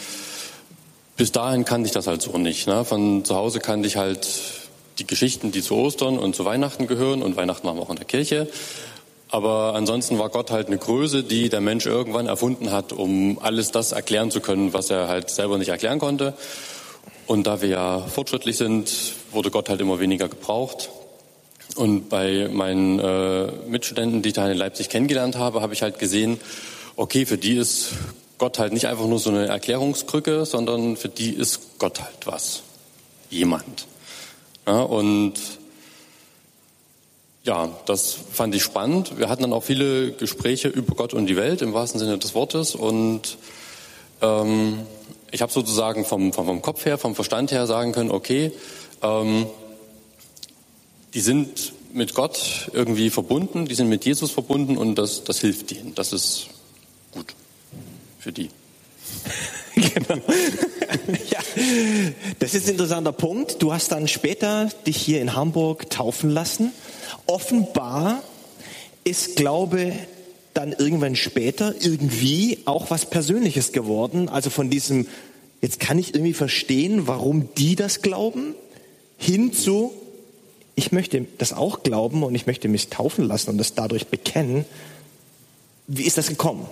bis 1.16 1.32
dahin 1.32 1.64
kannte 1.66 1.86
ich 1.86 1.94
das 1.94 2.08
halt 2.08 2.22
so 2.22 2.38
nicht. 2.38 2.68
Ne? 2.68 2.84
Von 2.84 3.24
zu 3.24 3.36
Hause 3.36 3.60
kannte 3.60 3.88
ich 3.88 3.98
halt 3.98 4.28
die 4.98 5.06
Geschichten, 5.08 5.52
die 5.52 5.62
zu 5.62 5.76
Ostern 5.76 6.18
und 6.18 6.36
zu 6.36 6.44
Weihnachten 6.44 6.88
gehören 6.88 7.22
und 7.22 7.36
Weihnachten 7.36 7.68
waren 7.68 7.78
wir 7.78 7.84
auch 7.84 7.90
in 7.90 7.96
der 7.96 8.06
Kirche. 8.06 8.48
Aber 9.32 9.76
ansonsten 9.76 10.20
war 10.20 10.30
Gott 10.30 10.52
halt 10.52 10.68
eine 10.68 10.78
Größe, 10.78 11.24
die 11.24 11.48
der 11.48 11.62
Mensch 11.62 11.86
irgendwann 11.86 12.28
erfunden 12.28 12.72
hat, 12.72 12.92
um 12.92 13.40
alles 13.40 13.72
das 13.72 13.94
erklären 13.94 14.30
zu 14.30 14.42
können, 14.42 14.74
was 14.74 14.90
er 14.90 15.08
halt 15.08 15.30
selber 15.30 15.58
nicht 15.58 15.70
erklären 15.70 16.00
konnte. 16.00 16.34
Und 17.28 17.48
da 17.48 17.62
wir 17.62 17.70
ja 17.70 18.00
fortschrittlich 18.02 18.58
sind, 18.58 18.92
wurde 19.32 19.50
Gott 19.50 19.70
halt 19.70 19.80
immer 19.80 20.02
weniger 20.02 20.28
gebraucht. 20.28 20.90
Und 21.78 22.10
bei 22.10 22.50
meinen 22.52 23.00
äh, 23.00 23.48
Mitstudenten, 23.68 24.22
die 24.22 24.30
ich 24.30 24.36
da 24.36 24.50
in 24.52 24.58
Leipzig 24.58 24.90
kennengelernt 24.90 25.38
habe, 25.38 25.62
habe 25.62 25.74
ich 25.74 25.82
halt 25.82 25.98
gesehen, 25.98 26.38
okay, 26.98 27.26
für 27.26 27.38
die 27.38 27.56
ist 27.56 27.94
Gott 28.38 28.60
halt 28.60 28.74
nicht 28.74 28.88
einfach 28.88 29.06
nur 29.06 29.20
so 29.20 29.30
eine 29.30 29.48
Erklärungskrücke, 29.48 30.46
sondern 30.46 30.98
für 30.98 31.08
die 31.08 31.32
ist 31.32 31.80
Gott 31.80 32.02
halt 32.02 32.26
was. 32.26 32.64
Jemand. 33.30 33.88
Ja, 34.68 34.82
und 34.82 35.36
ja, 37.44 37.70
das 37.86 38.14
fand 38.32 38.54
ich 38.54 38.62
spannend. 38.62 39.18
Wir 39.18 39.28
hatten 39.28 39.42
dann 39.42 39.54
auch 39.54 39.64
viele 39.64 40.12
Gespräche 40.12 40.68
über 40.68 40.94
Gott 40.96 41.14
und 41.14 41.26
die 41.26 41.36
Welt 41.36 41.62
im 41.62 41.74
wahrsten 41.74 42.00
Sinne 42.00 42.18
des 42.18 42.36
Wortes. 42.36 42.76
Und 42.76 43.38
ähm, 44.22 44.80
ich 45.32 45.42
habe 45.42 45.52
sozusagen 45.52 46.06
vom, 46.06 46.34
vom, 46.34 46.46
vom, 46.46 46.62
Kopf 46.62 46.86
her, 46.86 46.98
vom 46.98 47.16
Verstand 47.16 47.52
her 47.52 47.66
sagen 47.66 47.94
können, 47.94 48.12
okay, 48.12 48.52
ähm, 49.02 49.48
die 51.14 51.22
sind 51.22 51.74
mit 51.94 52.14
Gott 52.14 52.70
irgendwie 52.74 53.10
verbunden, 53.10 53.66
die 53.66 53.76
sind 53.76 53.90
mit 53.90 54.06
Jesus 54.06 54.32
verbunden 54.32 54.78
und 54.78 54.96
das, 54.96 55.24
das 55.24 55.40
hilft 55.40 55.72
ihnen. 55.72 55.96
Das 55.96 56.14
ist 56.14 56.48
gut 57.12 57.34
für 58.20 58.32
die. 58.32 58.50
genau. 59.76 60.22
ja, 61.30 61.40
das 62.40 62.54
ist 62.54 62.68
ein 62.68 62.74
interessanter 62.74 63.12
Punkt. 63.12 63.62
Du 63.62 63.74
hast 63.74 63.92
dann 63.92 64.08
später 64.08 64.70
dich 64.86 64.98
hier 64.98 65.22
in 65.22 65.36
Hamburg 65.36 65.90
taufen 65.90 66.30
lassen 66.30 66.72
offenbar 67.28 68.22
ist 69.04 69.36
Glaube 69.36 69.94
dann 70.54 70.74
irgendwann 70.74 71.16
später 71.16 71.74
irgendwie 71.80 72.60
auch 72.66 72.92
was 72.92 73.06
Persönliches 73.06 73.72
geworden. 73.72 74.30
Also 74.30 74.50
von 74.50 74.70
diesem, 74.70 75.08
jetzt 75.62 75.80
kann 75.80 75.98
ich 75.98 76.14
irgendwie 76.14 76.34
verstehen, 76.34 77.08
warum 77.08 77.54
die 77.56 77.76
das 77.76 78.02
glauben, 78.02 78.56
hin 79.18 79.54
zu, 79.54 79.94
ich 80.76 80.92
möchte 80.92 81.26
das 81.38 81.54
auch 81.54 81.84
glauben 81.84 82.24
und 82.24 82.36
ich 82.36 82.48
möchte 82.48 82.68
mich 82.68 82.90
taufen 82.90 83.26
lassen 83.26 83.52
und 83.52 83.58
das 83.58 83.76
dadurch 83.76 84.08
bekennen. 84.08 84.66
Wie 85.88 86.04
ist 86.04 86.18
das 86.18 86.28
gekommen? 86.28 86.66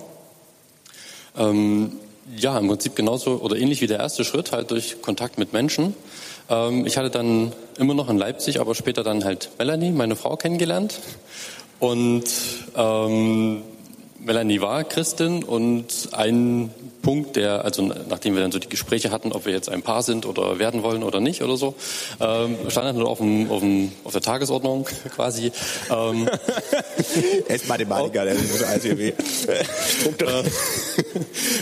Ähm, 1.36 1.92
ja, 2.36 2.58
im 2.58 2.68
Prinzip 2.68 2.96
genauso 2.96 3.40
oder 3.40 3.56
ähnlich 3.56 3.80
wie 3.80 3.86
der 3.86 3.98
erste 3.98 4.24
Schritt, 4.24 4.52
halt 4.52 4.70
durch 4.70 5.00
Kontakt 5.02 5.38
mit 5.38 5.52
Menschen. 5.52 5.94
Ähm, 6.50 6.84
ich 6.84 6.98
hatte 6.98 7.10
dann 7.10 7.52
immer 7.78 7.94
noch 7.94 8.10
in 8.10 8.18
Leipzig, 8.18 8.60
aber 8.60 8.74
später 8.74 9.02
dann 9.02 9.24
halt 9.24 9.50
Melanie, 9.58 9.90
meine 9.90 10.16
Frau, 10.16 10.36
kennengelernt. 10.36 11.00
Und 11.78 12.24
ähm, 12.76 13.62
Melanie 14.22 14.60
war 14.60 14.84
Christin 14.84 15.42
und 15.42 16.08
ein 16.12 16.70
Punkt, 17.02 17.36
der, 17.36 17.64
also 17.64 17.82
nachdem 18.08 18.34
wir 18.34 18.42
dann 18.42 18.52
so 18.52 18.58
die 18.58 18.68
Gespräche 18.68 19.10
hatten, 19.10 19.32
ob 19.32 19.46
wir 19.46 19.52
jetzt 19.52 19.70
ein 19.70 19.82
Paar 19.82 20.02
sind 20.02 20.26
oder 20.26 20.58
werden 20.58 20.82
wollen 20.82 21.02
oder 21.02 21.20
nicht 21.20 21.42
oder 21.42 21.56
so, 21.56 21.74
ähm, 22.20 22.56
stand 22.68 22.98
dann 22.98 23.06
auf, 23.06 23.18
dem, 23.18 23.50
auf, 23.50 23.60
dem, 23.60 23.92
auf 24.04 24.12
der 24.12 24.20
Tagesordnung 24.20 24.84
quasi. 25.14 25.52
Ähm, 25.90 26.28
er 27.48 27.56
ist 27.56 27.68
Mathematiker, 27.68 28.24
der 28.24 28.34
muss 28.34 28.62
alles 28.62 28.84
irgendwie. 28.84 29.14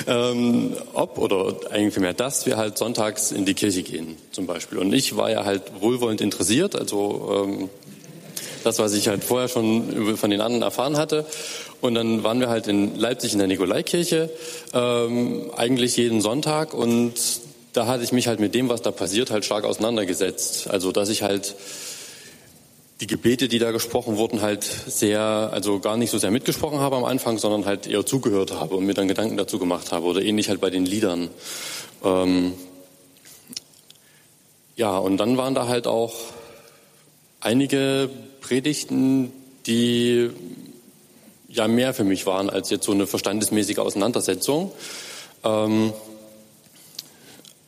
ähm, 0.09 0.77
ob 0.94 1.18
oder 1.18 1.55
eigentlich 1.71 1.94
vielmehr, 1.94 2.14
dass 2.14 2.47
wir 2.47 2.57
halt 2.57 2.77
sonntags 2.77 3.31
in 3.31 3.44
die 3.44 3.55
Kirche 3.55 3.83
gehen 3.85 4.16
zum 4.33 4.47
Beispiel. 4.47 4.79
Und 4.79 4.92
ich 4.92 5.16
war 5.16 5.31
ja 5.31 5.44
halt 5.44 5.62
wohlwollend 5.81 6.21
interessiert, 6.21 6.75
also 6.75 7.47
ähm, 7.47 7.71
das, 8.64 8.79
was 8.79 8.92
ich 8.92 9.09
halt 9.09 9.25
vorher 9.25 9.49
schon 9.49 10.16
von 10.16 10.31
den 10.31 10.40
anderen 10.40 10.62
erfahren 10.62 10.97
hatte. 10.97 11.25
Und 11.81 11.95
dann 11.95 12.25
waren 12.25 12.41
wir 12.41 12.49
halt 12.49 12.67
in 12.67 12.97
Leipzig 12.97 13.33
in 13.33 13.38
der 13.38 13.47
Nikolaikirche, 13.47 14.31
ähm, 14.75 15.51
eigentlich 15.57 15.97
jeden 15.97 16.21
Sonntag. 16.21 16.75
Und 16.75 17.14
da 17.73 17.87
hatte 17.87 18.03
ich 18.03 18.12
mich 18.12 18.27
halt 18.27 18.41
mit 18.41 18.55
dem, 18.55 18.69
was 18.69 18.83
da 18.83 18.91
passiert, 18.91 19.31
halt 19.31 19.45
stark 19.45 19.64
auseinandergesetzt. 19.64 20.69
Also, 20.69 20.91
dass 20.91 21.09
ich 21.09 21.23
halt 21.23 21.55
die 23.01 23.07
Gebete, 23.07 23.47
die 23.47 23.61
da 23.61 23.71
gesprochen 23.71 24.17
wurden, 24.17 24.41
halt 24.41 24.64
sehr, 24.64 25.21
also 25.21 25.79
gar 25.79 25.97
nicht 25.97 26.11
so 26.11 26.19
sehr 26.19 26.33
mitgesprochen 26.33 26.81
habe 26.81 26.97
am 26.97 27.05
Anfang, 27.05 27.38
sondern 27.38 27.64
halt 27.64 27.87
eher 27.87 28.05
zugehört 28.05 28.53
habe 28.53 28.75
und 28.75 28.85
mir 28.85 28.95
dann 28.95 29.07
Gedanken 29.07 29.37
dazu 29.37 29.61
gemacht 29.61 29.93
habe. 29.93 30.07
Oder 30.07 30.23
ähnlich 30.23 30.49
halt 30.49 30.61
bei 30.61 30.71
den 30.71 30.85
Liedern. 30.85 31.31
Ähm, 32.03 32.55
ja, 34.75 34.99
und 34.99 35.17
dann 35.19 35.37
waren 35.37 35.55
da 35.55 35.69
halt 35.69 35.87
auch 35.87 36.14
einige 37.41 38.11
Predigten, 38.41 39.33
die 39.67 40.31
ja 41.49 41.66
mehr 41.66 41.94
für 41.94 42.05
mich 42.05 42.26
waren 42.26 42.51
als 42.51 42.70
jetzt 42.70 42.84
so 42.84 42.92
eine 42.92 43.07
verstandesmäßige 43.07 43.78
Auseinandersetzung. 43.78 44.70
Ähm, 45.44 45.92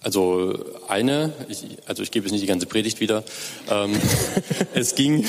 also 0.03 0.55
eine, 0.89 1.33
ich, 1.49 1.65
also 1.87 2.03
ich 2.03 2.11
gebe 2.11 2.27
jetzt 2.27 2.33
nicht 2.33 2.43
die 2.43 2.47
ganze 2.47 2.67
Predigt 2.67 3.01
wieder. 3.01 3.23
Ähm, 3.71 3.93
es 4.75 4.95
ging, 4.95 5.27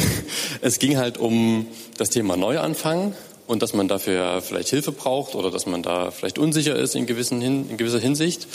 es 0.62 0.80
ging 0.80 0.98
halt 0.98 1.18
um 1.18 1.68
das 1.98 2.10
Thema 2.10 2.38
Neuanfang 2.38 3.14
und 3.48 3.62
dass 3.62 3.74
man 3.74 3.88
dafür 3.88 4.42
vielleicht 4.42 4.70
Hilfe 4.70 4.94
braucht 4.94 5.36
oder 5.36 5.52
dass 5.52 5.66
man 5.66 5.84
da 5.84 6.12
vielleicht 6.12 6.40
unsicher 6.40 6.76
ist 6.76 6.96
in, 6.96 7.06
gewissen 7.06 7.42
in 7.42 7.76
gewisser 7.78 8.00
Hinsicht. 8.00 8.48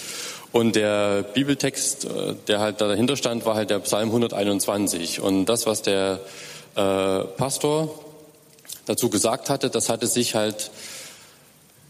Und 0.53 0.77
der 0.77 1.23
Bibeltext, 1.23 2.07
äh, 2.07 2.35
der 2.49 2.61
halt 2.61 2.81
da 2.81 2.89
dahinter 2.89 3.17
stand, 3.17 3.45
war 3.45 3.55
halt 3.55 3.69
der 3.69 3.81
Psalm 3.81 4.09
121. 4.09 5.21
Und 5.21 5.47
das, 5.47 5.67
was 5.67 5.83
der 5.83 6.21
äh, 6.77 7.25
Pastor 7.37 8.06
dazu 8.87 9.11
gesagt 9.11 9.51
hatte, 9.51 9.69
das 9.69 9.89
hatte 9.89 10.07
sich 10.07 10.35
halt, 10.35 10.71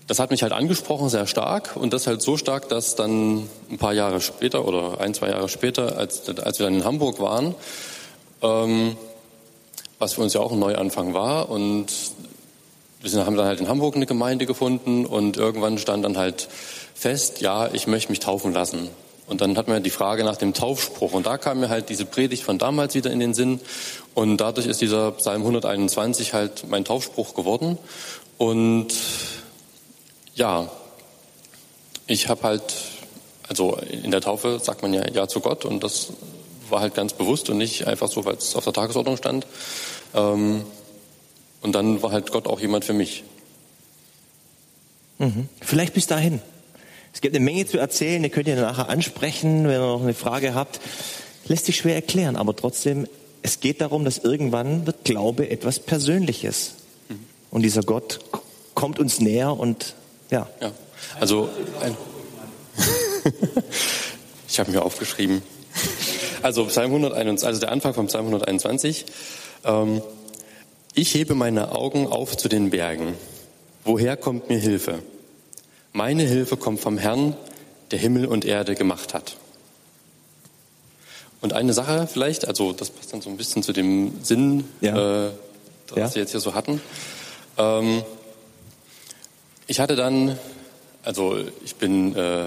das 0.07 0.19
hat 0.19 0.31
mich 0.31 0.43
halt 0.43 0.53
angesprochen 0.53 1.09
sehr 1.09 1.27
stark 1.27 1.77
und 1.77 1.93
das 1.93 2.07
halt 2.07 2.23
so 2.23 2.37
stark, 2.37 2.69
dass 2.69 2.97
dann 2.97 3.49
ein 3.71 3.79
paar 3.79 3.93
Jahre 3.93 4.21
später 4.21 4.67
oder 4.67 5.01
ein, 5.01 5.15
zwei 5.15 5.29
Jahre 5.29 5.49
später, 5.49 5.97
als, 5.97 6.29
als 6.29 6.59
wir 6.59 6.67
dann 6.67 6.75
in 6.75 6.85
Hamburg 6.85 7.21
waren, 7.21 7.55
ähm, 8.43 8.97
was 9.99 10.15
für 10.15 10.23
uns 10.23 10.35
ja 10.35 10.41
auch 10.41 10.53
ein 10.53 10.59
Neuanfang 10.59 11.15
war. 11.15 11.49
Und 11.49 11.87
wir 13.01 13.27
haben 13.27 13.37
dann 13.37 13.47
halt 13.47 13.61
in 13.61 13.69
Hamburg 13.69 13.97
eine 13.97 14.07
Gemeinde 14.07 14.47
gefunden 14.47 15.07
und 15.07 15.37
irgendwann 15.37 15.79
stand 15.79 16.05
dann 16.05 16.17
halt 16.17 16.49
fest, 16.95 17.41
ja, 17.41 17.69
ich 17.73 17.87
möchte 17.87 18.11
mich 18.11 18.21
taufen 18.21 18.53
lassen. 18.53 18.91
Und 19.27 19.41
dann 19.41 19.57
hat 19.59 19.67
man 19.69 19.83
die 19.83 19.91
Frage 19.91 20.25
nach 20.25 20.37
dem 20.37 20.55
Taufspruch. 20.55 21.13
Und 21.13 21.27
da 21.27 21.37
kam 21.37 21.61
mir 21.61 21.69
halt 21.69 21.89
diese 21.89 22.05
Predigt 22.05 22.45
von 22.45 22.59
damals 22.59 22.95
wieder 22.95 23.11
in 23.11 23.19
den 23.19 23.35
Sinn. 23.35 23.61
Und 24.17 24.39
dadurch 24.39 24.67
ist 24.67 24.81
dieser 24.81 25.13
Psalm 25.13 25.43
121 25.43 26.33
halt 26.33 26.65
mein 26.71 26.87
Taufspruch 26.87 27.35
geworden. 27.35 27.77
Und 28.39 28.89
ja, 30.35 30.71
ich 32.07 32.27
habe 32.31 32.43
halt, 32.45 32.63
also 33.47 33.77
in 33.77 34.11
der 34.11 34.23
Taufe 34.23 34.59
sagt 34.59 34.81
man 34.81 34.95
ja 34.95 35.07
Ja 35.13 35.29
zu 35.29 35.41
Gott 35.41 35.67
und 35.67 35.85
das 35.85 36.15
war 36.71 36.81
halt 36.81 36.95
ganz 36.95 37.13
bewusst 37.13 37.51
und 37.51 37.59
nicht 37.59 37.87
einfach 37.87 38.09
so, 38.09 38.25
weil 38.25 38.37
es 38.37 38.57
auf 38.57 38.65
der 38.65 38.73
Tagesordnung 38.73 39.19
stand. 39.19 39.47
Ähm, 40.15 40.65
und 41.61 41.73
dann 41.75 42.03
war 42.03 42.11
halt 42.11 42.33
Gott 42.33 42.47
auch 42.47 42.59
jemand 42.59 42.87
für 42.87 42.95
mich. 42.95 43.23
Mhm. 45.19 45.51
Vielleicht 45.61 45.93
bis 45.93 46.07
dahin. 46.07 46.41
Es 47.13 47.21
gibt 47.21 47.37
eine 47.37 47.45
Menge 47.45 47.67
zu 47.67 47.77
erzählen, 47.77 48.25
ihr 48.25 48.31
könnt 48.31 48.49
ihr 48.49 48.57
nachher 48.57 48.89
ansprechen, 48.89 49.65
wenn 49.65 49.73
ihr 49.73 49.81
noch 49.81 50.01
eine 50.01 50.15
Frage 50.15 50.55
habt. 50.55 50.81
Lässt 51.49 51.67
sich 51.67 51.77
schwer 51.77 51.97
erklären, 51.97 52.37
aber 52.37 52.57
trotzdem, 52.57 53.07
es 53.47 53.61
geht 53.61 53.81
darum, 53.81 54.05
dass 54.05 54.19
irgendwann 54.19 54.87
wird 54.87 55.05
Glaube 55.05 55.49
etwas 55.51 55.79
Persönliches. 55.79 56.73
Mhm. 57.09 57.21
Und 57.53 57.63
dieser 57.63 57.83
Gott 57.83 58.19
kommt 58.75 58.99
uns 58.99 59.21
näher 59.21 59.57
und 59.57 59.95
ja. 60.33 60.49
ja. 60.61 60.73
Also 61.21 61.49
ein 61.81 61.97
ich 64.49 64.59
habe 64.59 64.73
mir 64.73 64.83
aufgeschrieben. 64.83 65.43
Also 66.43 66.65
Psalm 66.65 66.91
121, 66.91 67.47
also 67.47 67.61
der 67.61 67.71
Anfang 67.71 67.95
vom 67.95 68.09
Psalm 68.09 68.27
121. 68.27 69.07
Ähm, 69.65 70.03
ich 70.95 71.15
hebe 71.15 71.37
meine 71.37 71.71
Augen 71.71 72.09
auf 72.09 72.37
zu 72.37 72.49
den 72.49 72.71
Bergen. 72.71 73.15
Woher 73.85 74.17
kommt 74.17 74.49
mir 74.49 74.59
Hilfe? 74.59 74.99
Meine 75.93 76.25
Hilfe 76.25 76.57
kommt 76.57 76.81
vom 76.81 76.99
Herrn, 76.99 77.37
der 77.93 78.01
Himmel 78.01 78.27
und 78.27 78.45
Erde 78.45 78.75
gemacht 78.75 79.15
hat. 79.15 79.37
Und 81.47 81.53
eine 81.53 81.73
Sache 81.73 82.09
vielleicht, 82.13 82.49
also 82.49 82.73
das 82.73 82.91
passt 82.91 83.13
dann 83.13 83.21
so 83.21 83.31
ein 83.31 83.37
bisschen 83.37 83.63
zu 83.63 83.73
dem 83.73 84.15
Sinn, 84.25 84.65
ja. 84.81 85.27
äh, 85.27 85.31
was 85.91 85.97
ja. 85.97 86.15
wir 86.17 86.23
jetzt 86.23 86.33
hier 86.33 86.41
so 86.41 86.55
hatten. 86.55 86.81
Ähm, 87.57 88.03
ich 89.69 89.79
hatte 89.79 89.95
dann, 89.95 90.41
also 91.05 91.39
ich 91.65 91.77
bin 91.77 92.17
äh, 92.17 92.47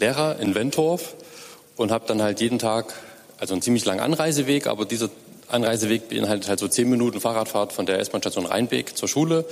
Lehrer 0.00 0.40
in 0.40 0.56
Wentorf 0.56 1.14
und 1.76 1.92
habe 1.92 2.04
dann 2.08 2.20
halt 2.20 2.40
jeden 2.40 2.58
Tag, 2.58 2.94
also 3.38 3.54
einen 3.54 3.62
ziemlich 3.62 3.84
langen 3.84 4.00
Anreiseweg, 4.00 4.66
aber 4.66 4.86
dieser 4.86 5.08
Anreiseweg 5.52 6.08
beinhaltet 6.08 6.48
halt 6.48 6.58
so 6.58 6.68
zehn 6.68 6.88
Minuten 6.88 7.20
Fahrradfahrt 7.20 7.72
von 7.72 7.86
der 7.86 7.98
S-Bahn-Station 8.00 8.46
Rheinweg 8.46 8.96
zur 8.96 9.08
Schule. 9.08 9.44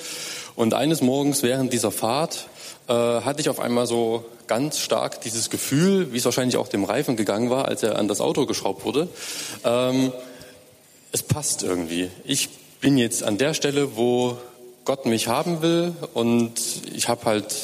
Und 0.56 0.74
eines 0.74 1.02
Morgens 1.02 1.42
während 1.42 1.72
dieser 1.72 1.90
Fahrt 1.90 2.48
äh, 2.88 2.92
hatte 2.92 3.40
ich 3.40 3.48
auf 3.48 3.60
einmal 3.60 3.86
so 3.86 4.24
ganz 4.46 4.78
stark 4.78 5.20
dieses 5.20 5.50
Gefühl, 5.50 6.12
wie 6.12 6.18
es 6.18 6.24
wahrscheinlich 6.24 6.56
auch 6.56 6.68
dem 6.68 6.84
Reifen 6.84 7.16
gegangen 7.16 7.50
war, 7.50 7.66
als 7.66 7.82
er 7.82 7.98
an 7.98 8.08
das 8.08 8.20
Auto 8.20 8.46
geschraubt 8.46 8.84
wurde. 8.84 9.08
Ähm, 9.64 10.12
es 11.12 11.22
passt 11.22 11.62
irgendwie. 11.62 12.08
Ich 12.24 12.48
bin 12.80 12.98
jetzt 12.98 13.22
an 13.22 13.38
der 13.38 13.54
Stelle, 13.54 13.96
wo 13.96 14.38
Gott 14.84 15.06
mich 15.06 15.28
haben 15.28 15.62
will 15.62 15.92
und 16.14 16.52
ich 16.94 17.08
habe 17.08 17.24
halt, 17.26 17.54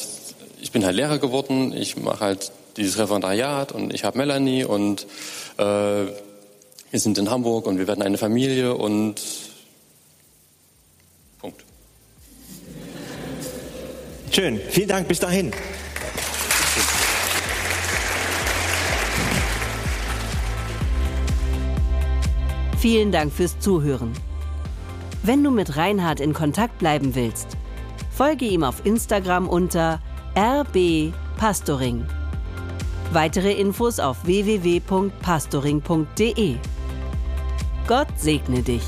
ich 0.61 0.71
bin 0.71 0.85
halt 0.85 0.95
Lehrer 0.95 1.17
geworden, 1.17 1.73
ich 1.75 1.97
mache 1.97 2.19
halt 2.19 2.51
dieses 2.77 2.97
Referendariat 2.97 3.71
und 3.71 3.93
ich 3.93 4.03
habe 4.03 4.17
Melanie 4.17 4.63
und 4.63 5.07
äh, 5.57 6.05
wir 6.91 6.99
sind 6.99 7.17
in 7.17 7.29
Hamburg 7.29 7.67
und 7.67 7.77
wir 7.77 7.87
werden 7.87 8.01
eine 8.01 8.17
Familie 8.17 8.75
und 8.75 9.21
Schön. 14.37 14.61
Vielen 14.69 14.87
Dank. 14.87 15.07
Bis 15.07 15.19
dahin. 15.19 15.51
Vielen 22.77 23.11
Dank 23.11 23.33
fürs 23.33 23.57
Zuhören. 23.57 24.13
Wenn 25.23 25.43
du 25.43 25.49
mit 25.49 25.75
Reinhard 25.75 26.19
in 26.19 26.33
Kontakt 26.33 26.77
bleiben 26.77 27.15
willst, 27.15 27.57
folge 28.11 28.45
ihm 28.45 28.63
auf 28.63 28.85
Instagram 28.85 29.49
unter 29.49 29.99
rbpastoring. 30.35 32.05
Weitere 33.11 33.53
Infos 33.53 33.99
auf 33.99 34.23
www.pastoring.de. 34.23 36.57
Gott 37.87 38.09
segne 38.17 38.61
dich. 38.61 38.83